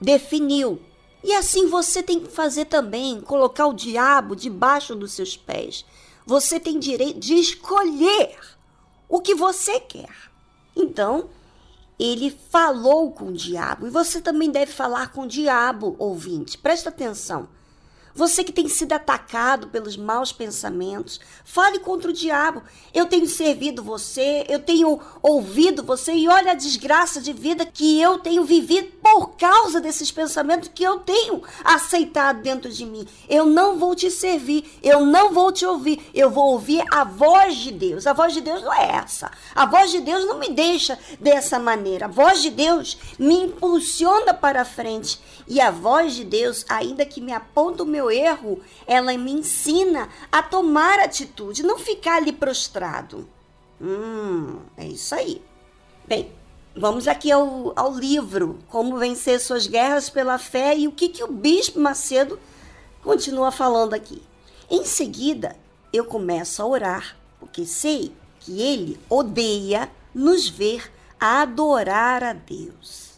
definiu. 0.01 0.81
E 1.23 1.35
assim 1.35 1.67
você 1.67 2.03
tem 2.03 2.21
que 2.21 2.31
fazer 2.31 2.67
também, 2.67 3.21
colocar 3.21 3.67
o 3.67 3.75
diabo 3.75 4.35
debaixo 4.35 4.95
dos 4.95 5.13
seus 5.13 5.37
pés. 5.37 5.85
Você 6.25 6.59
tem 6.61 6.79
direito 6.79 7.19
de 7.19 7.35
escolher 7.35 8.39
o 9.09 9.21
que 9.21 9.35
você 9.35 9.81
quer. 9.81 10.31
Então, 10.75 11.29
ele 11.99 12.31
falou 12.31 13.13
com 13.13 13.27
o 13.27 13.33
diabo. 13.33 13.87
E 13.87 13.91
você 13.91 14.21
também 14.21 14.51
deve 14.51 14.73
falar 14.73 15.13
com 15.13 15.23
o 15.23 15.29
diabo, 15.29 15.97
ouvinte. 15.99 16.57
Presta 16.57 16.89
atenção. 16.89 17.49
Você 18.21 18.45
que 18.45 18.53
tem 18.53 18.69
sido 18.69 18.93
atacado 18.93 19.69
pelos 19.69 19.97
maus 19.97 20.31
pensamentos, 20.31 21.19
fale 21.43 21.79
contra 21.79 22.11
o 22.11 22.13
diabo. 22.13 22.63
Eu 22.93 23.07
tenho 23.07 23.27
servido 23.27 23.83
você, 23.83 24.45
eu 24.47 24.59
tenho 24.59 25.01
ouvido 25.23 25.83
você 25.83 26.13
e 26.13 26.29
olha 26.29 26.53
a 26.53 26.55
desgraça 26.55 27.19
de 27.19 27.33
vida 27.33 27.65
que 27.65 27.99
eu 27.99 28.19
tenho 28.19 28.45
vivido 28.45 28.93
por 29.03 29.39
causa 29.39 29.81
desses 29.81 30.13
pensamentos 30.13 30.71
que 30.75 30.85
eu 30.85 30.99
tenho 30.99 31.43
aceitado 31.65 32.43
dentro 32.43 32.71
de 32.71 32.85
mim. 32.85 33.09
Eu 33.27 33.47
não 33.47 33.79
vou 33.79 33.95
te 33.95 34.11
servir, 34.11 34.71
eu 34.83 35.01
não 35.07 35.33
vou 35.33 35.51
te 35.51 35.65
ouvir, 35.65 36.11
eu 36.13 36.29
vou 36.29 36.53
ouvir 36.53 36.85
a 36.93 37.05
voz 37.05 37.57
de 37.57 37.73
Deus. 37.73 38.07
A 38.07 38.13
voz 38.13 38.35
de 38.35 38.43
Deus 38.43 38.61
não 38.63 38.75
é 38.75 38.97
essa. 38.97 39.31
A 39.55 39.65
voz 39.65 39.91
de 39.91 40.01
Deus 40.01 40.27
não 40.27 40.39
me 40.39 40.51
deixa 40.51 40.99
dessa 41.19 41.59
maneira. 41.59 42.05
A 42.05 42.09
voz 42.09 42.43
de 42.43 42.51
Deus 42.51 42.99
me 43.19 43.45
impulsiona 43.45 44.35
para 44.35 44.63
frente. 44.67 45.19
E 45.49 45.59
a 45.59 45.71
voz 45.71 46.15
de 46.15 46.25
Deus, 46.25 46.67
ainda 46.69 47.07
que 47.07 47.21
me 47.21 47.33
aponta 47.33 47.83
o 47.83 47.87
meu 47.87 48.10
erro, 48.11 48.61
ela 48.87 49.17
me 49.17 49.33
ensina 49.33 50.09
a 50.31 50.43
tomar 50.43 50.99
atitude, 50.99 51.63
não 51.63 51.79
ficar 51.79 52.17
ali 52.17 52.33
prostrado. 52.33 53.29
Hum, 53.81 54.59
é 54.77 54.87
isso 54.87 55.15
aí. 55.15 55.43
Bem, 56.07 56.33
vamos 56.77 57.09
aqui 57.09 57.31
ao, 57.31 57.73
ao 57.77 57.95
livro 57.95 58.59
Como 58.69 58.99
Vencer 58.99 59.41
Suas 59.41 59.67
Guerras 59.67 60.11
pela 60.11 60.39
Fé 60.39 60.77
e 60.77 60.89
o 60.89 60.93
que, 60.93 61.09
que 61.09 61.25
o 61.25 61.33
Bispo 61.33 61.81
Macedo 61.81 62.39
continua 63.03 63.51
falando 63.51 63.95
aqui. 63.95 64.23
Em 64.71 64.85
seguida, 64.85 65.57
eu 65.93 66.05
começo 66.05 66.63
a 66.63 66.67
orar, 66.67 67.17
porque 67.39 67.65
sei 67.65 68.13
que 68.41 68.61
ele 68.61 68.99
odeia 69.09 69.91
nos 70.15 70.49
ver 70.49 70.91
adorar 71.19 72.25
a 72.25 72.33
Deus. 72.33 73.11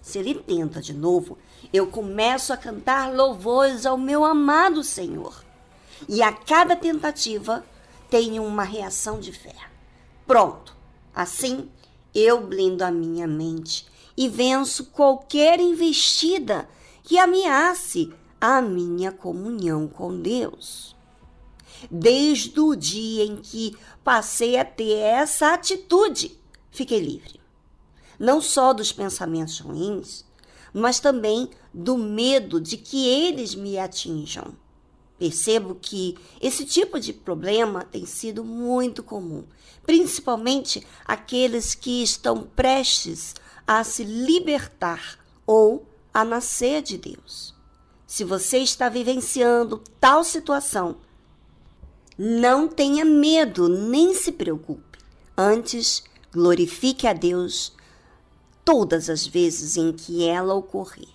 Se 0.00 0.18
ele 0.18 0.34
tenta 0.34 0.80
de 0.80 0.94
novo, 0.94 1.36
eu 1.72 1.86
começo 1.86 2.52
a 2.52 2.56
cantar 2.56 3.12
louvores 3.14 3.84
ao 3.84 3.98
meu 3.98 4.24
amado 4.24 4.82
Senhor. 4.82 5.44
E 6.08 6.22
a 6.22 6.32
cada 6.32 6.76
tentativa 6.76 7.64
tenho 8.10 8.44
uma 8.44 8.62
reação 8.62 9.18
de 9.20 9.32
fé. 9.32 9.56
Pronto. 10.26 10.76
Assim, 11.14 11.68
eu 12.14 12.40
blindo 12.46 12.84
a 12.84 12.90
minha 12.90 13.26
mente 13.26 13.86
e 14.16 14.28
venço 14.28 14.86
qualquer 14.86 15.60
investida 15.60 16.68
que 17.02 17.18
ameace 17.18 18.12
a 18.40 18.60
minha 18.60 19.10
comunhão 19.10 19.88
com 19.88 20.20
Deus. 20.20 20.96
Desde 21.90 22.58
o 22.60 22.74
dia 22.74 23.24
em 23.24 23.36
que 23.36 23.76
passei 24.02 24.56
a 24.56 24.64
ter 24.64 24.94
essa 24.94 25.54
atitude, 25.54 26.38
fiquei 26.70 27.00
livre. 27.00 27.40
Não 28.18 28.40
só 28.40 28.72
dos 28.72 28.92
pensamentos 28.92 29.60
ruins, 29.60 30.24
mas 30.78 31.00
também 31.00 31.50
do 31.74 31.98
medo 31.98 32.60
de 32.60 32.76
que 32.76 33.06
eles 33.06 33.54
me 33.54 33.78
atinjam. 33.78 34.54
Percebo 35.18 35.74
que 35.74 36.16
esse 36.40 36.64
tipo 36.64 37.00
de 37.00 37.12
problema 37.12 37.84
tem 37.84 38.06
sido 38.06 38.44
muito 38.44 39.02
comum, 39.02 39.44
principalmente 39.84 40.86
aqueles 41.04 41.74
que 41.74 42.02
estão 42.02 42.42
prestes 42.42 43.34
a 43.66 43.82
se 43.82 44.04
libertar 44.04 45.18
ou 45.44 45.84
a 46.14 46.24
nascer 46.24 46.82
de 46.82 46.96
Deus. 46.96 47.54
Se 48.06 48.22
você 48.22 48.58
está 48.58 48.88
vivenciando 48.88 49.82
tal 50.00 50.22
situação, 50.22 50.96
não 52.16 52.68
tenha 52.68 53.04
medo, 53.04 53.68
nem 53.68 54.14
se 54.14 54.32
preocupe. 54.32 54.98
Antes, 55.36 56.02
glorifique 56.32 57.06
a 57.06 57.12
Deus 57.12 57.72
todas 58.68 59.08
as 59.08 59.26
vezes 59.26 59.78
em 59.78 59.92
que 59.92 60.28
ela 60.28 60.52
ocorrer. 60.52 61.08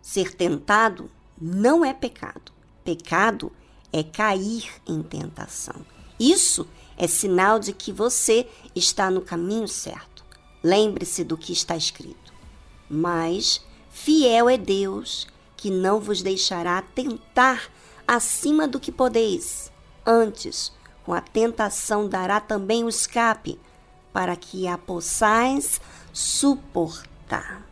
Ser 0.00 0.34
tentado 0.34 1.10
não 1.38 1.84
é 1.84 1.92
pecado. 1.92 2.50
Pecado 2.82 3.52
é 3.92 4.02
cair 4.02 4.70
em 4.88 5.02
tentação. 5.02 5.84
Isso 6.18 6.66
é 6.96 7.06
sinal 7.06 7.58
de 7.58 7.74
que 7.74 7.92
você 7.92 8.48
está 8.74 9.10
no 9.10 9.20
caminho 9.20 9.68
certo. 9.68 10.24
Lembre-se 10.62 11.22
do 11.24 11.36
que 11.36 11.52
está 11.52 11.76
escrito. 11.76 12.32
Mas 12.88 13.62
fiel 13.90 14.48
é 14.48 14.56
Deus, 14.56 15.26
que 15.58 15.70
não 15.70 16.00
vos 16.00 16.22
deixará 16.22 16.80
tentar 16.80 17.70
acima 18.08 18.66
do 18.66 18.80
que 18.80 18.90
podeis 18.90 19.70
Antes, 20.06 20.72
com 21.04 21.12
a 21.12 21.20
tentação 21.20 22.08
dará 22.08 22.40
também 22.40 22.82
o 22.82 22.88
escape, 22.88 23.60
para 24.10 24.36
que 24.36 24.66
a 24.66 24.78
possais 24.78 25.80
suportar. 26.14 27.66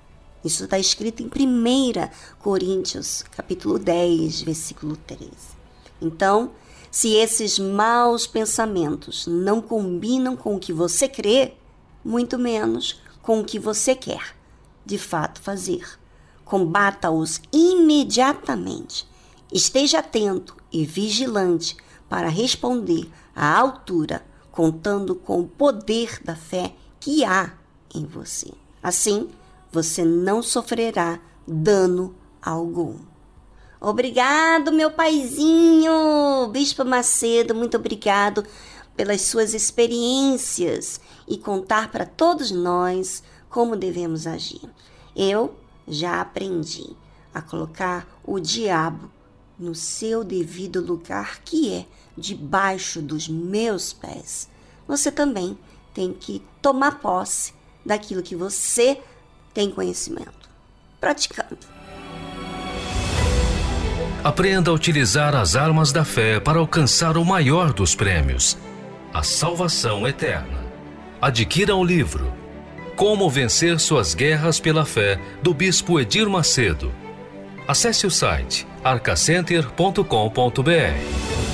Isso 0.45 0.64
está 0.64 0.76
escrito 0.76 1.22
em 1.22 1.26
1 1.26 2.11
Coríntios, 2.40 3.24
capítulo 3.30 3.78
10, 3.78 4.43
versículo 4.43 4.97
13. 4.97 5.30
Então, 6.01 6.51
se 6.90 7.14
esses 7.14 7.61
maus 7.61 8.26
pensamentos 8.26 9.28
não 9.28 9.62
combinam 9.62 10.36
com 10.36 10.57
o 10.57 10.59
que 10.59 10.72
você 10.72 11.09
crê, 11.09 11.55
muito 12.05 12.36
menos 12.36 13.01
com 13.22 13.40
o 13.40 13.45
que 13.45 13.61
você 13.61 13.95
quer 13.95 14.34
de 14.84 14.99
fato 14.99 15.40
fazer. 15.40 15.86
Combata-os 16.45 17.40
imediatamente. 17.53 19.09
Esteja 19.53 20.01
atento 20.01 20.57
e 20.72 20.84
vigilante 20.84 21.76
para 22.09 22.28
responder 22.28 23.09
à 23.36 23.57
altura, 23.57 24.26
contando 24.51 25.14
com 25.14 25.40
o 25.40 25.47
poder 25.47 26.20
da 26.24 26.34
fé 26.34 26.74
que 26.99 27.24
há 27.24 27.53
em 27.95 28.05
você. 28.05 28.51
Assim, 28.82 29.28
você 29.70 30.05
não 30.05 30.43
sofrerá 30.43 31.18
dano 31.47 32.14
algum. 32.40 32.97
Obrigado, 33.80 34.72
meu 34.72 34.90
paizinho! 34.90 36.49
Bispo 36.53 36.84
Macedo, 36.84 37.55
muito 37.55 37.76
obrigado 37.76 38.45
pelas 38.97 39.22
suas 39.22 39.55
experiências 39.55 41.01
e 41.26 41.36
contar 41.36 41.90
para 41.90 42.07
todos 42.07 42.51
nós 42.51 43.22
como 43.49 43.76
devemos 43.76 44.26
agir. 44.26 44.62
Eu 45.16 45.55
já 45.88 46.20
aprendi 46.20 46.97
a 47.34 47.43
colocar 47.43 48.07
o 48.24 48.38
diabo 48.38 49.11
no 49.59 49.74
seu 49.74 50.23
devido 50.23 50.81
lugar, 50.81 51.40
que 51.43 51.73
é 51.73 51.86
debaixo 52.16 53.01
dos 53.01 53.28
meus 53.28 53.93
pés. 53.93 54.48
Você 54.86 55.10
também 55.10 55.59
tem 55.94 56.12
que 56.12 56.43
tomar 56.60 57.01
posse 57.01 57.52
daquilo 57.84 58.22
que 58.22 58.36
você 58.36 58.98
tem 59.52 59.70
conhecimento, 59.70 60.48
praticando. 61.00 61.59
Aprenda 64.24 64.70
a 64.70 64.74
utilizar 64.74 65.34
as 65.34 65.56
armas 65.56 65.90
da 65.90 66.04
fé 66.04 66.38
para 66.38 66.60
alcançar 66.60 67.16
o 67.16 67.24
maior 67.24 67.72
dos 67.72 67.94
prêmios, 67.94 68.56
a 69.12 69.22
salvação 69.22 70.06
eterna. 70.06 70.62
Adquira 71.20 71.74
o 71.74 71.84
livro 71.84 72.32
Como 72.94 73.28
Vencer 73.28 73.80
Suas 73.80 74.14
Guerras 74.14 74.60
pela 74.60 74.84
Fé, 74.84 75.20
do 75.42 75.52
Bispo 75.52 75.98
Edir 75.98 76.28
Macedo. 76.28 76.92
Acesse 77.66 78.06
o 78.06 78.10
site 78.10 78.66
arcacenter.com.br. 78.84 81.51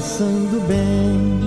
pensando 0.00 0.66
bem. 0.66 1.40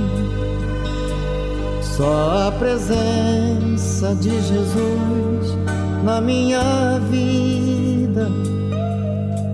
Só 1.81 2.47
a 2.47 2.51
presença 2.51 4.13
de 4.15 4.29
Jesus 4.29 5.57
na 6.03 6.21
minha 6.21 6.99
vida 7.09 8.29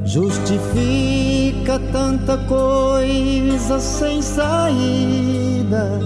justifica 0.04 1.80
tanta 1.94 2.38
coisa 2.40 3.80
sem 3.80 4.22
saída. 4.22 6.00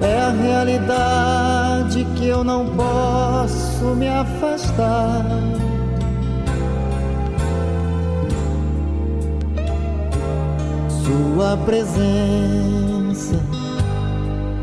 É 0.00 0.18
a 0.22 0.30
realidade 0.30 2.04
que 2.16 2.26
eu 2.26 2.42
não 2.42 2.66
posso 2.66 3.94
me 3.94 4.08
afastar. 4.08 5.45
Presença 11.64 13.36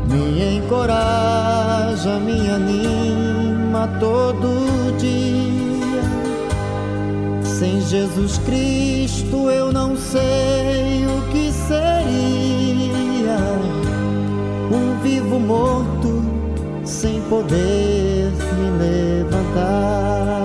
me 0.08 0.56
encoraja, 0.56 2.18
me 2.18 2.50
anima 2.50 3.88
todo 3.98 4.96
dia. 4.98 6.02
Sem 7.42 7.80
Jesus 7.80 8.38
Cristo 8.38 9.50
eu 9.50 9.72
não 9.72 9.96
sei 9.96 11.06
o 11.06 11.22
que 11.32 11.52
seria. 11.52 13.38
Um 14.70 15.00
vivo 15.02 15.38
morto 15.38 16.24
sem 16.84 17.20
poder 17.22 18.30
me 18.56 18.70
levantar. 18.78 20.43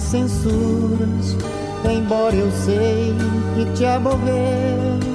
Censuras, 0.00 1.36
embora 1.84 2.34
eu 2.34 2.50
sei 2.50 3.14
que 3.54 3.72
te 3.76 3.84
aborreço. 3.84 5.10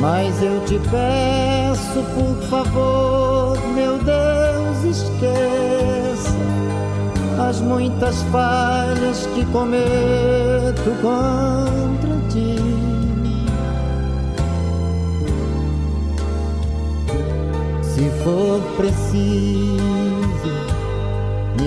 Mas 0.00 0.42
eu 0.42 0.60
te 0.64 0.80
peço, 0.90 2.02
por 2.14 2.42
favor, 2.48 3.56
meu 3.74 3.98
Deus, 3.98 4.98
esqueça 4.98 6.36
as 7.48 7.60
muitas 7.60 8.22
falhas 8.24 9.26
que 9.34 9.44
cometo 9.46 10.90
contra 11.00 12.16
ti. 12.28 12.56
Se 17.82 18.10
for 18.24 18.60
preciso 18.76 20.01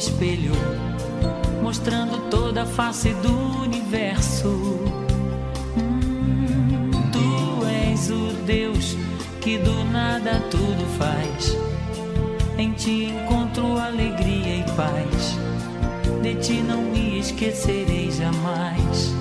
espelho, 0.00 0.54
mostrando 1.62 2.30
toda 2.30 2.62
a 2.62 2.66
face 2.66 3.12
do 3.14 3.60
universo. 3.60 4.48
Hum, 5.76 6.90
tu 7.12 7.66
és 7.66 8.10
o 8.10 8.32
Deus 8.46 8.96
que 9.42 9.58
do 9.58 9.84
nada 9.92 10.40
tudo 10.50 10.86
faz. 10.96 11.54
Em 12.56 12.72
ti 12.72 13.12
encontro 13.12 13.78
alegria 13.78 14.56
e 14.56 14.64
paz. 14.74 15.36
De 16.22 16.34
ti 16.36 16.62
não 16.62 16.80
me 16.80 17.18
esquecerei 17.18 18.10
jamais. 18.10 19.14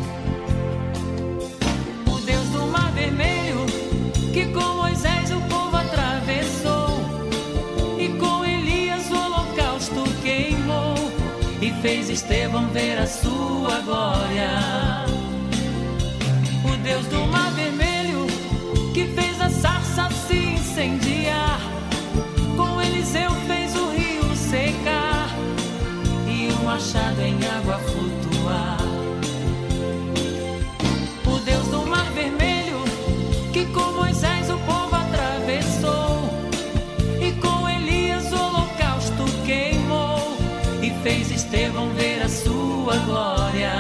Fez 11.82 12.10
Estevão 12.10 12.68
ver 12.70 12.98
a 12.98 13.08
sua 13.08 13.80
glória. 13.82 14.50
O 16.64 16.78
Deus 16.84 17.06
do 17.08 17.26
Mar 17.28 17.52
Vermelho, 17.54 18.28
que 18.94 19.06
fez 19.08 19.40
a 19.40 19.50
sarça 19.50 20.10
se 20.28 20.36
incendiar, 20.36 21.09
Estevão 41.52 41.90
ver 41.96 42.22
a 42.22 42.30
sua 42.30 42.96
glória. 43.08 43.72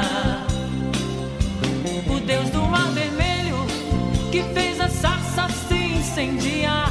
O 2.10 2.20
Deus 2.20 2.50
do 2.50 2.64
Mar 2.64 2.90
Vermelho, 2.94 3.58
que 4.32 4.41
fez 4.56 4.82
a 4.82 4.90
sarça 4.90 5.48
se 5.68 5.76
incendiar, 5.76 6.89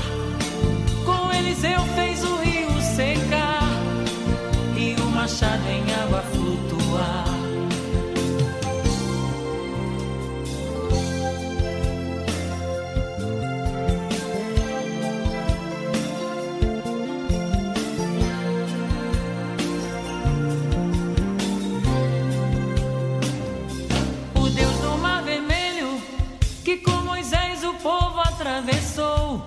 atravessou, 28.59 29.41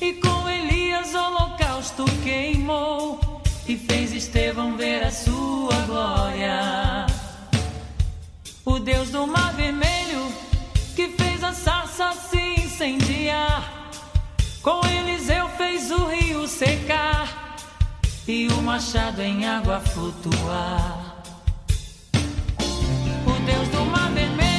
e 0.00 0.12
com 0.14 0.48
Elias 0.48 1.14
o 1.14 1.18
holocausto 1.18 2.04
queimou, 2.22 3.42
e 3.66 3.76
fez 3.76 4.12
Estevão 4.12 4.76
ver 4.76 5.02
a 5.02 5.10
sua 5.10 5.74
glória. 5.86 7.06
O 8.64 8.78
Deus 8.78 9.10
do 9.10 9.26
Mar 9.26 9.52
Vermelho, 9.54 10.32
que 10.94 11.08
fez 11.08 11.42
a 11.42 11.52
sarça 11.52 12.12
se 12.12 12.38
incendiar, 12.60 13.90
com 14.62 14.80
Eliseu 14.86 15.48
fez 15.50 15.90
o 15.90 16.06
rio 16.06 16.46
secar, 16.46 17.56
e 18.28 18.46
o 18.48 18.62
machado 18.62 19.20
em 19.22 19.44
água 19.44 19.80
flutuar. 19.80 21.16
O 23.26 23.44
Deus 23.44 23.68
do 23.68 23.84
Mar 23.86 24.10
Vermelho, 24.12 24.49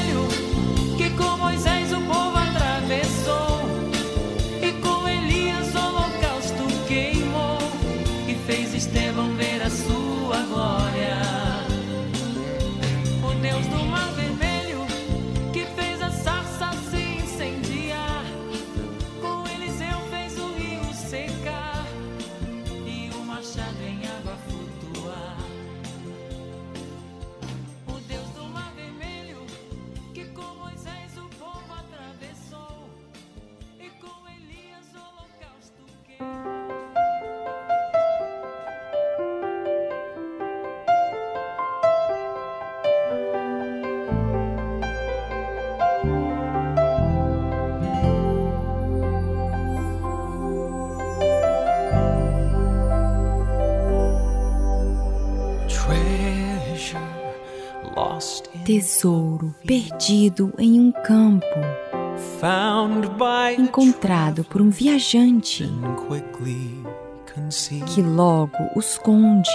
Tesouro 58.72 59.54
perdido 59.68 60.54
em 60.58 60.80
um 60.80 60.94
campo, 60.94 61.46
encontrado 63.58 64.46
por 64.46 64.62
um 64.62 64.70
viajante 64.70 65.70
que 67.94 68.02
logo 68.02 68.58
o 68.74 68.80
esconde. 68.80 69.50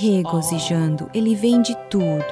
Regozijando, 0.00 1.08
ele 1.14 1.36
vende 1.36 1.76
tudo 1.88 2.24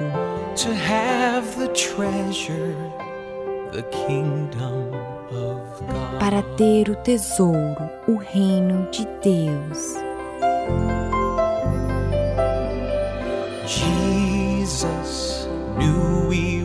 para 6.19 6.43
ter 6.57 6.91
o 6.91 6.97
tesouro, 6.97 7.89
o 8.09 8.17
reino 8.17 8.91
de 8.91 9.07
Deus. 9.23 10.08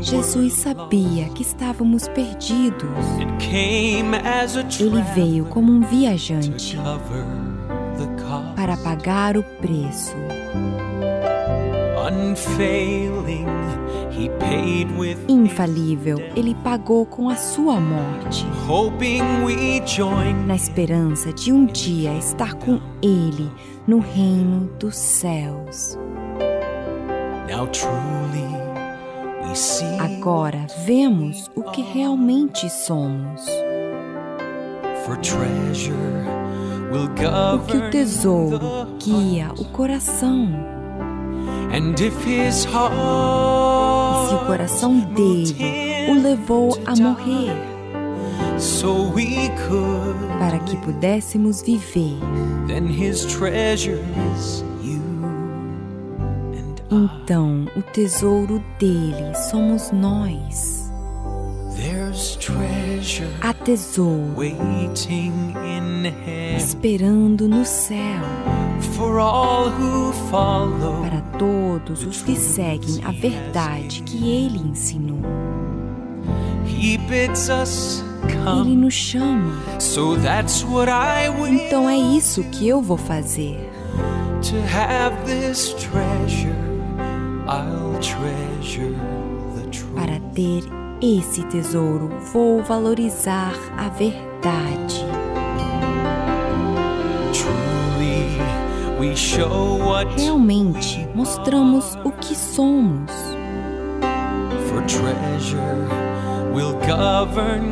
Jesus 0.02 0.54
sabia 0.54 1.28
que 1.30 1.42
estávamos 1.42 2.08
perdidos. 2.08 2.90
Ele 4.80 5.02
veio 5.14 5.44
como 5.46 5.70
um 5.70 5.82
viajante 5.82 6.78
para 8.56 8.78
pagar 8.78 9.36
o 9.36 9.44
preço. 9.44 10.16
Infalível, 15.28 16.18
ele 16.38 16.56
pagou 16.56 17.06
com 17.06 17.28
a 17.28 17.36
sua 17.36 17.82
morte, 17.82 18.46
na 20.48 20.56
esperança 20.56 21.34
de 21.34 21.52
um 21.52 21.66
dia 21.66 22.14
estar 22.18 22.54
com 22.54 22.80
ele 23.02 23.52
no 23.86 24.00
reino 24.00 24.70
dos 24.80 24.96
céus. 24.96 25.98
Agora 30.00 30.66
vemos 30.86 31.52
o 31.56 31.64
que 31.64 31.82
realmente 31.82 32.70
somos. 32.70 33.46
will 36.92 37.10
Porque 37.66 37.78
o 37.78 37.90
tesouro 37.90 38.88
guia 39.04 39.52
o 39.58 39.66
coração. 39.66 40.50
E 42.70 44.28
se 44.30 44.36
o 44.36 44.46
coração 44.46 45.00
dele 45.00 45.56
o 46.10 46.14
levou 46.14 46.78
a 46.86 46.96
morrer, 46.96 47.52
para 50.40 50.60
que 50.60 50.78
pudéssemos 50.78 51.62
viver, 51.62 52.18
então 56.92 57.66
o 57.76 57.82
tesouro 57.82 58.64
dele 58.80 59.36
somos 59.50 59.92
nós. 59.92 60.92
há 63.42 63.54
tesouro 63.54 64.34
esperando 66.58 67.48
no 67.48 67.66
céu 67.66 68.22
para 71.02 71.22
todos 71.38 72.04
os 72.04 72.22
que 72.22 72.36
seguem 72.36 73.04
a 73.04 73.12
verdade 73.12 74.04
que 74.04 74.30
ele 74.30 74.60
ensinou. 74.60 75.22
Ele 78.62 78.76
nos 78.76 78.94
chama. 78.94 79.58
Então 81.66 81.90
é 81.90 81.98
isso 81.98 82.44
que 82.46 82.68
eu 82.68 82.82
vou 82.82 82.98
fazer. 82.98 83.70
Para 89.96 90.20
ter 90.34 90.64
esse 91.02 91.44
tesouro, 91.48 92.10
vou 92.32 92.64
valorizar 92.64 93.54
a 93.78 93.90
verdade. 93.90 95.06
Realmente 100.18 101.08
mostramos 101.14 101.96
o 102.06 102.12
que 102.12 102.34
somos. 102.34 103.12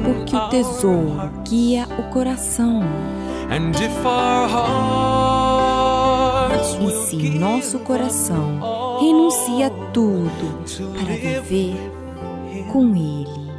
Porque 0.04 0.36
o 0.36 0.50
tesouro 0.50 1.32
guia 1.48 1.88
o 1.98 2.04
coração. 2.12 2.82
E 6.82 6.90
se 6.94 7.40
nosso 7.40 7.80
coração 7.80 8.81
renuncia 9.02 9.66
a 9.66 9.70
tudo 9.92 10.64
para 10.94 11.16
viver 11.16 11.76
com 12.72 12.96
Ele, 12.96 13.52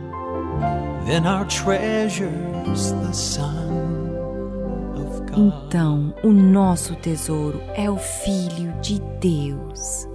então 5.37 6.15
o 6.23 6.31
nosso 6.31 6.95
tesouro 6.95 7.61
é 7.75 7.91
o 7.91 7.97
Filho 7.97 8.73
de 8.81 9.01
Deus. 9.21 10.07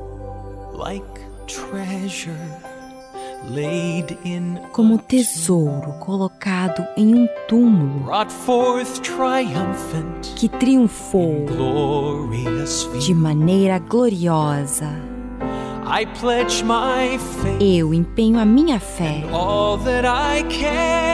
Como 4.72 4.98
tesouro 4.98 5.94
colocado 6.00 6.88
em 6.96 7.14
um 7.14 7.28
túmulo 7.50 8.10
que 10.38 10.48
triunfou 10.48 11.46
de 13.00 13.14
maneira 13.14 13.78
gloriosa. 13.78 15.17
Eu 17.60 17.94
empenho 17.94 18.40
a 18.40 18.46
minha 18.46 18.80
fé 18.80 19.24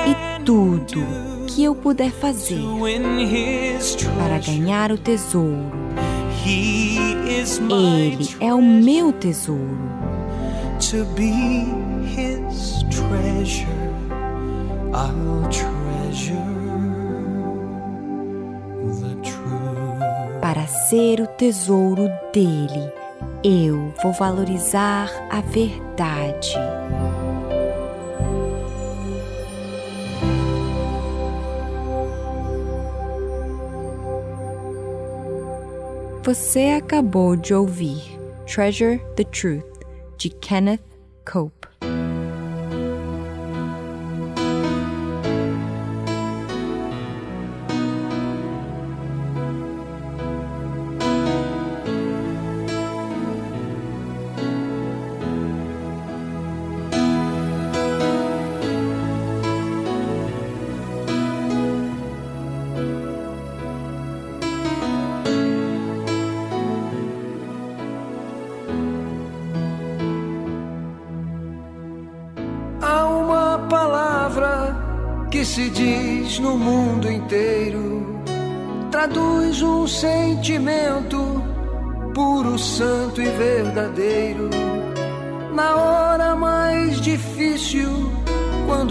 e 0.08 0.44
tudo 0.44 1.04
que 1.48 1.64
eu 1.64 1.76
puder 1.76 2.12
fazer 2.12 2.60
para 4.18 4.40
ganhar 4.40 4.92
o 4.92 4.98
tesouro. 4.98 5.72
Ele 7.70 8.28
é 8.40 8.54
o 8.54 8.62
meu 8.62 9.14
tesouro. 9.14 9.78
To 10.92 11.06
be 11.16 11.66
his 12.06 12.84
treasure, 12.90 13.68
I'll 14.92 15.48
treasure 15.50 16.36
the 19.00 19.16
truth. 19.24 20.42
Para 20.42 20.68
ser 20.68 21.22
o 21.22 21.28
tesouro 21.28 22.10
dele, 22.34 22.92
eu 23.44 23.94
vou 24.02 24.14
valorizar 24.14 25.10
a 25.30 25.42
verdade. 25.42 26.54
Você 36.24 36.80
acabou 36.82 37.36
de 37.36 37.54
ouvir 37.54 38.02
Treasure 38.46 39.02
the 39.18 39.26
Truth 39.26 39.66
de 40.18 40.30
Kenneth 40.30 40.80
Cope. 41.30 41.73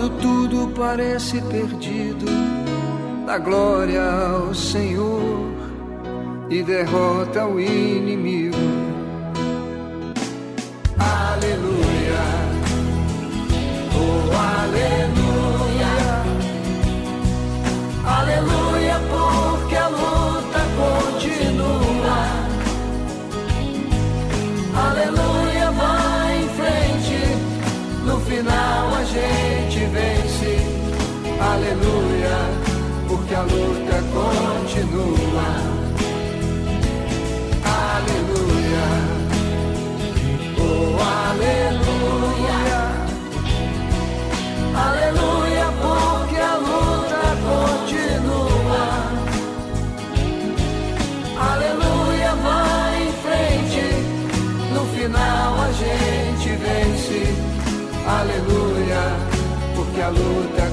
Quando 0.03 0.11
tudo 0.21 0.69
parece 0.75 1.41
perdido, 1.43 2.27
dá 3.25 3.39
glória 3.39 4.03
ao 4.03 4.53
Senhor 4.53 5.47
e 6.51 6.61
derrota 6.61 7.47
o 7.47 7.61
inimigo. 7.61 8.57
Aleluia, 10.99 12.25
oh 13.95 14.33
aleluia. 14.59 15.95
Aleluia, 18.05 19.01
porque 19.09 19.77
a 19.77 19.87
luta 19.87 20.61
continua. 20.83 22.27
Aleluia, 24.75 25.71
vai 25.71 26.43
em 26.43 26.49
frente. 26.49 27.37
No 28.05 28.19
final. 28.23 28.82
Aleluia, 31.73 32.37
porque 33.09 33.35
a 33.35 33.43
luta 33.45 33.97
continua. 34.13 35.49
Aleluia, 37.65 38.89
oh 40.61 41.01
aleluia. 41.25 42.61
Aleluia, 44.85 45.67
porque 45.81 46.37
a 46.37 46.57
luta 46.59 47.23
continua. 47.49 48.85
Aleluia, 51.53 52.35
vai 52.35 53.03
em 53.03 53.13
frente. 53.25 53.87
No 54.75 54.85
final 54.95 55.55
a 55.59 55.73
gente 55.73 56.49
vence. 56.57 57.35
Aleluia, 58.07 59.03
porque 59.75 60.01
a 60.03 60.11
luta 60.11 60.72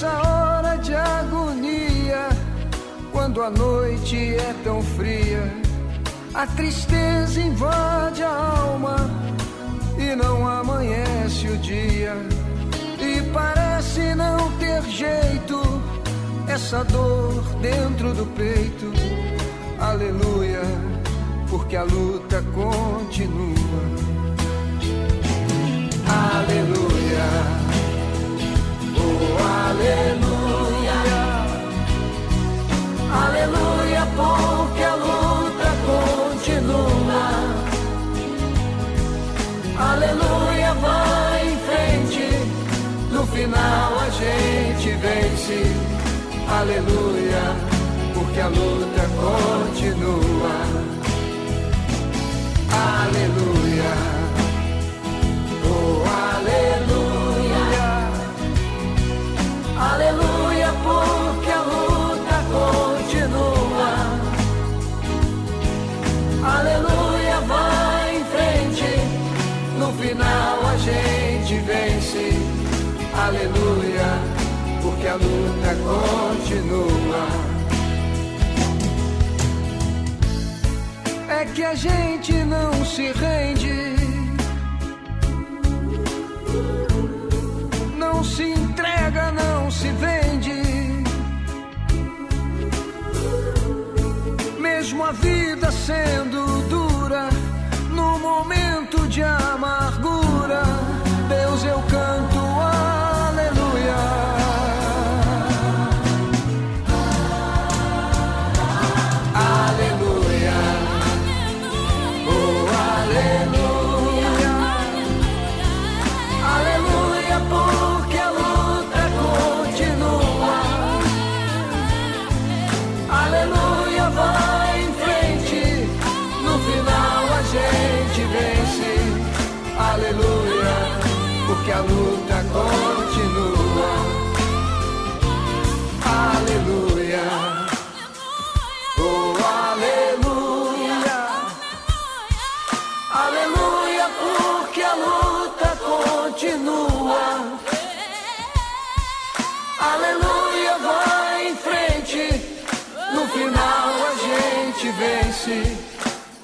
Nessa 0.00 0.16
hora 0.28 0.76
de 0.76 0.94
agonia, 0.94 2.28
quando 3.10 3.42
a 3.42 3.50
noite 3.50 4.36
é 4.36 4.54
tão 4.62 4.80
fria, 4.80 5.52
a 6.32 6.46
tristeza 6.46 7.40
invade 7.40 8.22
a 8.22 8.28
alma 8.30 8.94
e 9.98 10.14
não 10.14 10.46
amanhece 10.46 11.48
o 11.48 11.56
dia. 11.56 12.14
E 13.00 13.20
parece 13.32 14.14
não 14.14 14.52
ter 14.58 14.82
jeito, 14.84 15.60
essa 16.46 16.84
dor 16.84 17.42
dentro 17.60 18.14
do 18.14 18.24
peito. 18.36 18.92
Aleluia, 19.80 20.62
porque 21.50 21.74
a 21.74 21.82
luta 21.82 22.40
continua. 22.54 23.82
Aleluia, 26.06 27.67
final 43.38 43.98
a 43.98 44.10
gente 44.10 44.90
vence. 44.96 45.62
Aleluia, 46.48 47.56
porque 48.14 48.40
a 48.40 48.48
luta 48.48 49.02
continua. 49.22 50.56
Aleluia, 52.72 53.78
aleluia. 53.82 54.17
a 75.08 75.14
luta 75.14 75.74
continua. 75.88 77.26
É 81.28 81.44
que 81.46 81.64
a 81.64 81.74
gente 81.74 82.32
não 82.44 82.84
se 82.84 83.12
rende, 83.12 83.96
não 87.96 88.22
se 88.22 88.44
entrega, 88.50 89.32
não 89.32 89.70
se 89.70 89.88
vende. 89.92 90.58
Mesmo 94.58 95.04
a 95.04 95.12
vida 95.12 95.70
sendo 95.72 96.68
dura, 96.68 97.28
no 97.90 98.18
momento 98.18 99.08
de 99.08 99.22
amargura, 99.22 100.62
Deus 101.28 101.64
eu 101.64 101.80
canto 101.88 102.37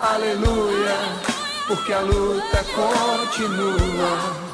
Aleluia, 0.00 0.96
porque 1.68 1.92
a 1.92 2.00
luta 2.00 2.64
continua. 2.74 4.53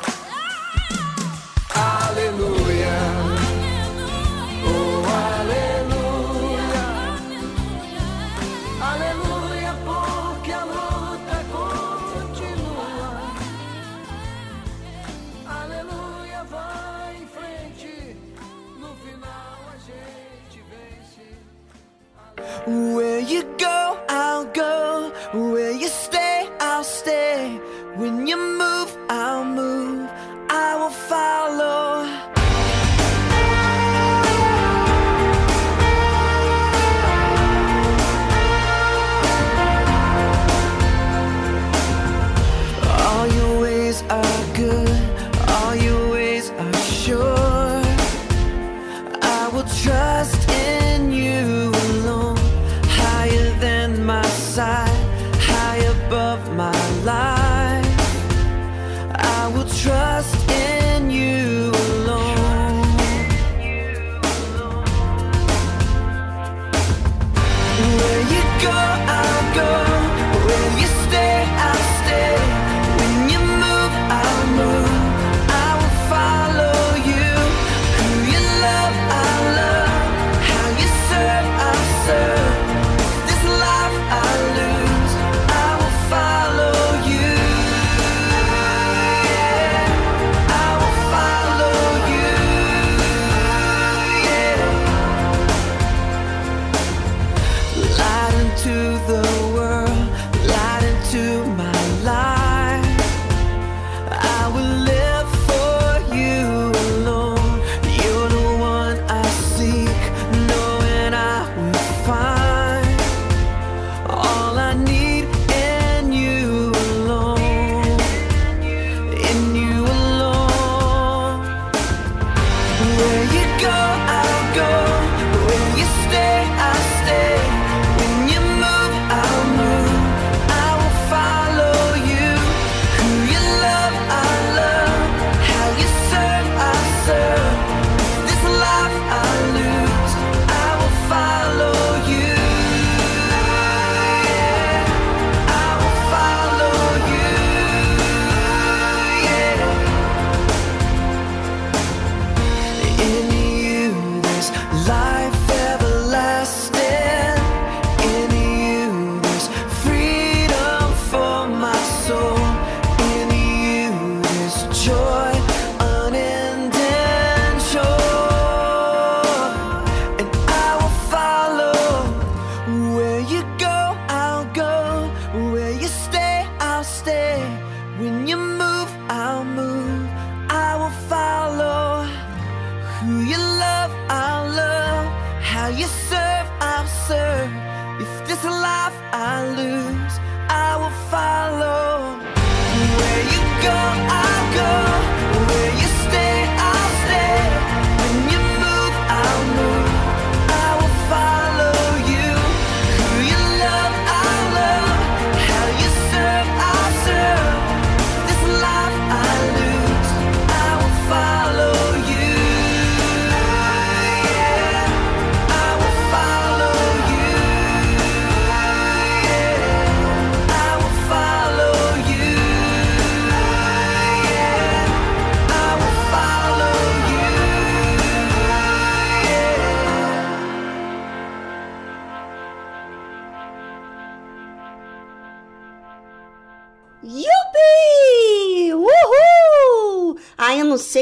Who 183.00 183.20
you 183.20 183.38
love, 183.38 183.92
I'll 184.10 184.46
love. 184.50 185.06
How 185.42 185.68
you 185.68 185.86
serve, 185.86 186.46
I'll 186.60 186.86
serve. 187.08 187.50
If 187.98 188.28
this 188.28 188.44
life 188.44 188.96
I 189.10 189.48
lose, 189.56 190.14
I 190.50 190.76
will 190.76 190.96
follow. 191.08 191.79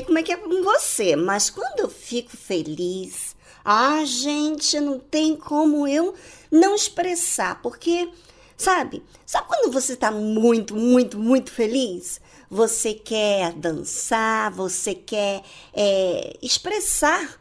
Como 0.08 0.18
é 0.18 0.22
que 0.22 0.32
é 0.32 0.38
com 0.38 0.62
você, 0.62 1.14
mas 1.14 1.50
quando 1.50 1.80
eu 1.80 1.90
fico 1.90 2.34
feliz, 2.34 3.36
ah, 3.62 4.02
gente, 4.06 4.80
não 4.80 4.98
tem 4.98 5.36
como 5.36 5.86
eu 5.86 6.14
não 6.50 6.74
expressar, 6.74 7.60
porque, 7.60 8.08
sabe, 8.56 9.02
sabe 9.26 9.48
quando 9.48 9.70
você 9.70 9.92
está 9.92 10.10
muito, 10.10 10.74
muito, 10.74 11.18
muito 11.18 11.52
feliz? 11.52 12.22
Você 12.48 12.94
quer 12.94 13.52
dançar, 13.52 14.50
você 14.50 14.94
quer 14.94 15.42
é, 15.74 16.34
expressar, 16.40 17.38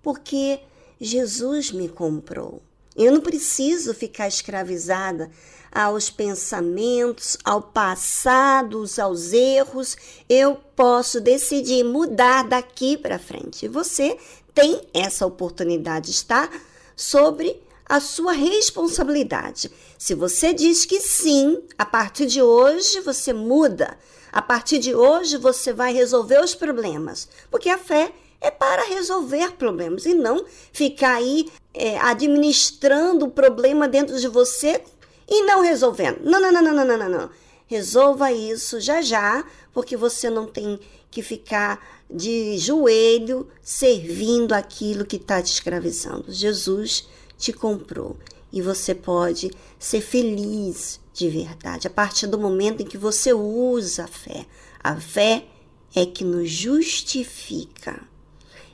porque 0.00 0.60
Jesus 1.00 1.72
me 1.72 1.88
comprou. 1.88 2.62
Eu 2.94 3.10
não 3.10 3.20
preciso 3.20 3.92
ficar 3.92 4.28
escravizada 4.28 5.32
aos 5.74 6.08
pensamentos, 6.08 7.36
ao 7.44 7.60
passado, 7.60 8.84
aos 9.02 9.32
erros. 9.32 9.96
Eu 10.28 10.56
posso 10.76 11.20
decidir 11.20 11.82
mudar 11.82 12.44
daqui 12.44 12.96
para 12.96 13.18
frente. 13.18 13.66
Você 13.66 14.16
tem 14.54 14.80
essa 14.94 15.26
oportunidade, 15.26 16.12
está 16.12 16.48
sobre 16.94 17.60
a 17.86 18.00
sua 18.00 18.32
responsabilidade. 18.32 19.70
Se 19.98 20.14
você 20.14 20.52
diz 20.52 20.84
que 20.84 21.00
sim, 21.00 21.60
a 21.76 21.84
partir 21.84 22.26
de 22.26 22.40
hoje 22.40 23.00
você 23.00 23.32
muda. 23.32 23.98
A 24.32 24.42
partir 24.42 24.78
de 24.78 24.94
hoje 24.94 25.36
você 25.36 25.72
vai 25.72 25.92
resolver 25.92 26.42
os 26.42 26.54
problemas, 26.54 27.28
porque 27.50 27.68
a 27.68 27.78
fé 27.78 28.12
é 28.40 28.50
para 28.50 28.84
resolver 28.84 29.52
problemas 29.52 30.04
e 30.04 30.12
não 30.12 30.44
ficar 30.72 31.14
aí 31.14 31.48
é, 31.72 31.96
administrando 31.98 33.26
o 33.26 33.30
problema 33.30 33.88
dentro 33.88 34.18
de 34.18 34.28
você 34.28 34.82
e 35.28 35.42
não 35.42 35.62
resolvendo. 35.62 36.20
Não, 36.22 36.40
não, 36.40 36.52
não, 36.52 36.62
não, 36.62 36.84
não, 36.86 36.98
não, 36.98 37.08
não. 37.08 37.30
Resolva 37.66 38.32
isso 38.32 38.80
já 38.80 39.00
já, 39.00 39.44
porque 39.72 39.96
você 39.96 40.28
não 40.28 40.46
tem 40.46 40.78
que 41.10 41.22
ficar 41.22 42.04
de 42.10 42.58
joelho 42.58 43.48
servindo 43.62 44.52
aquilo 44.52 45.04
que 45.04 45.16
está 45.16 45.42
te 45.42 45.52
escravizando. 45.52 46.32
Jesus 46.32 47.08
te 47.38 47.52
comprou 47.52 48.16
e 48.52 48.60
você 48.60 48.94
pode 48.94 49.50
ser 49.78 50.00
feliz 50.00 51.00
de 51.12 51.28
verdade 51.28 51.86
a 51.86 51.90
partir 51.90 52.26
do 52.26 52.38
momento 52.38 52.82
em 52.82 52.86
que 52.86 52.98
você 52.98 53.32
usa 53.32 54.04
a 54.04 54.08
fé. 54.08 54.46
A 54.82 54.96
fé 55.00 55.46
é 55.94 56.04
que 56.04 56.24
nos 56.24 56.50
justifica. 56.50 58.02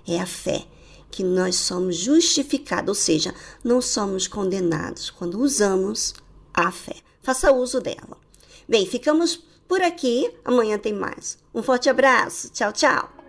É 0.06 0.18
a 0.18 0.26
fé 0.26 0.66
que 1.10 1.22
nós 1.22 1.56
somos 1.56 1.96
justificados, 1.96 2.88
ou 2.88 2.94
seja, 2.94 3.34
não 3.62 3.80
somos 3.80 4.26
condenados 4.26 5.10
quando 5.10 5.40
usamos 5.40 6.14
a 6.54 6.70
fé. 6.70 6.96
Faça 7.22 7.52
uso 7.52 7.80
dela. 7.80 8.16
Bem, 8.68 8.86
ficamos 8.86 9.36
por 9.68 9.82
aqui. 9.82 10.30
Amanhã 10.44 10.78
tem 10.78 10.92
mais. 10.92 11.38
Um 11.54 11.62
forte 11.62 11.88
abraço. 11.88 12.50
Tchau, 12.50 12.72
tchau. 12.72 13.20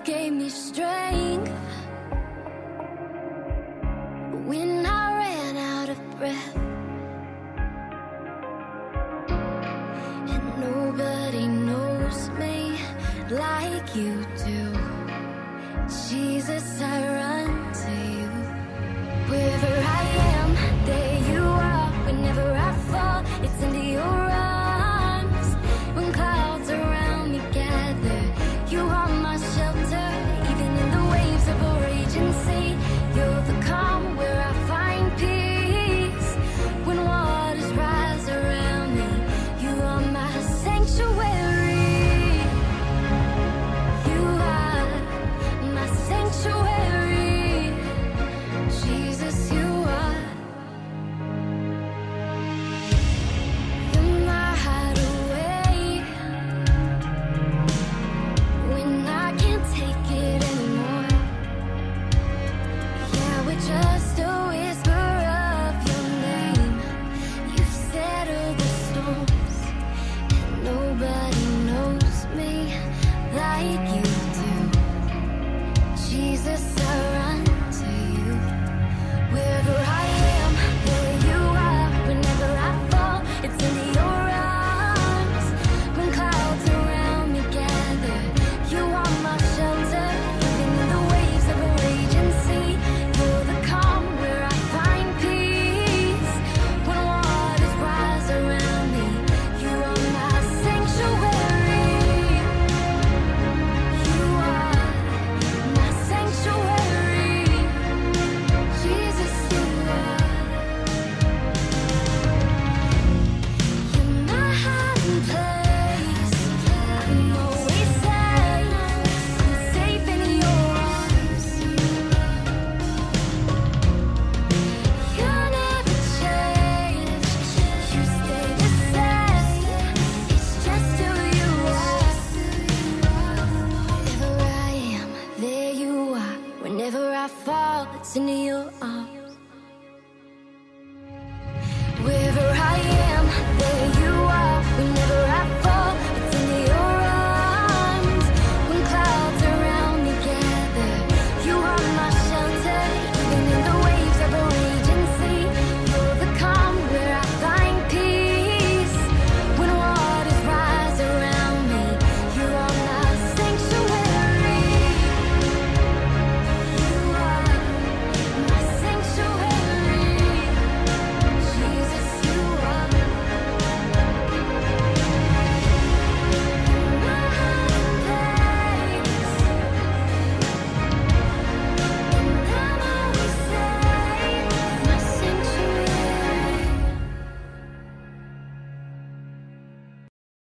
love 0.00 0.06
gave 0.06 0.32
me 0.32 0.48
strength 0.48 1.50
when 4.46 4.86
I 4.86 5.16
ran 5.18 5.56
out 5.56 5.88
of 5.88 6.18
breath. 6.18 6.56
And 10.32 10.60
nobody 10.60 11.46
knows 11.48 12.28
me 12.38 12.78
like 13.30 13.94
you 13.94 14.24
do. 14.46 14.62
Jesus, 16.08 16.80
I 16.80 16.98
run 17.18 17.72
to 17.82 17.92
you. 18.16 18.30
Wherever 19.30 19.74
I 20.00 20.04
am, 20.34 20.50
there 20.86 21.18
you 21.32 21.42
are. 21.42 21.90
Whenever 22.06 22.52
I 22.52 22.72
fall, 22.90 23.22
it's 23.44 23.62
into 23.62 23.84
your 23.96 24.19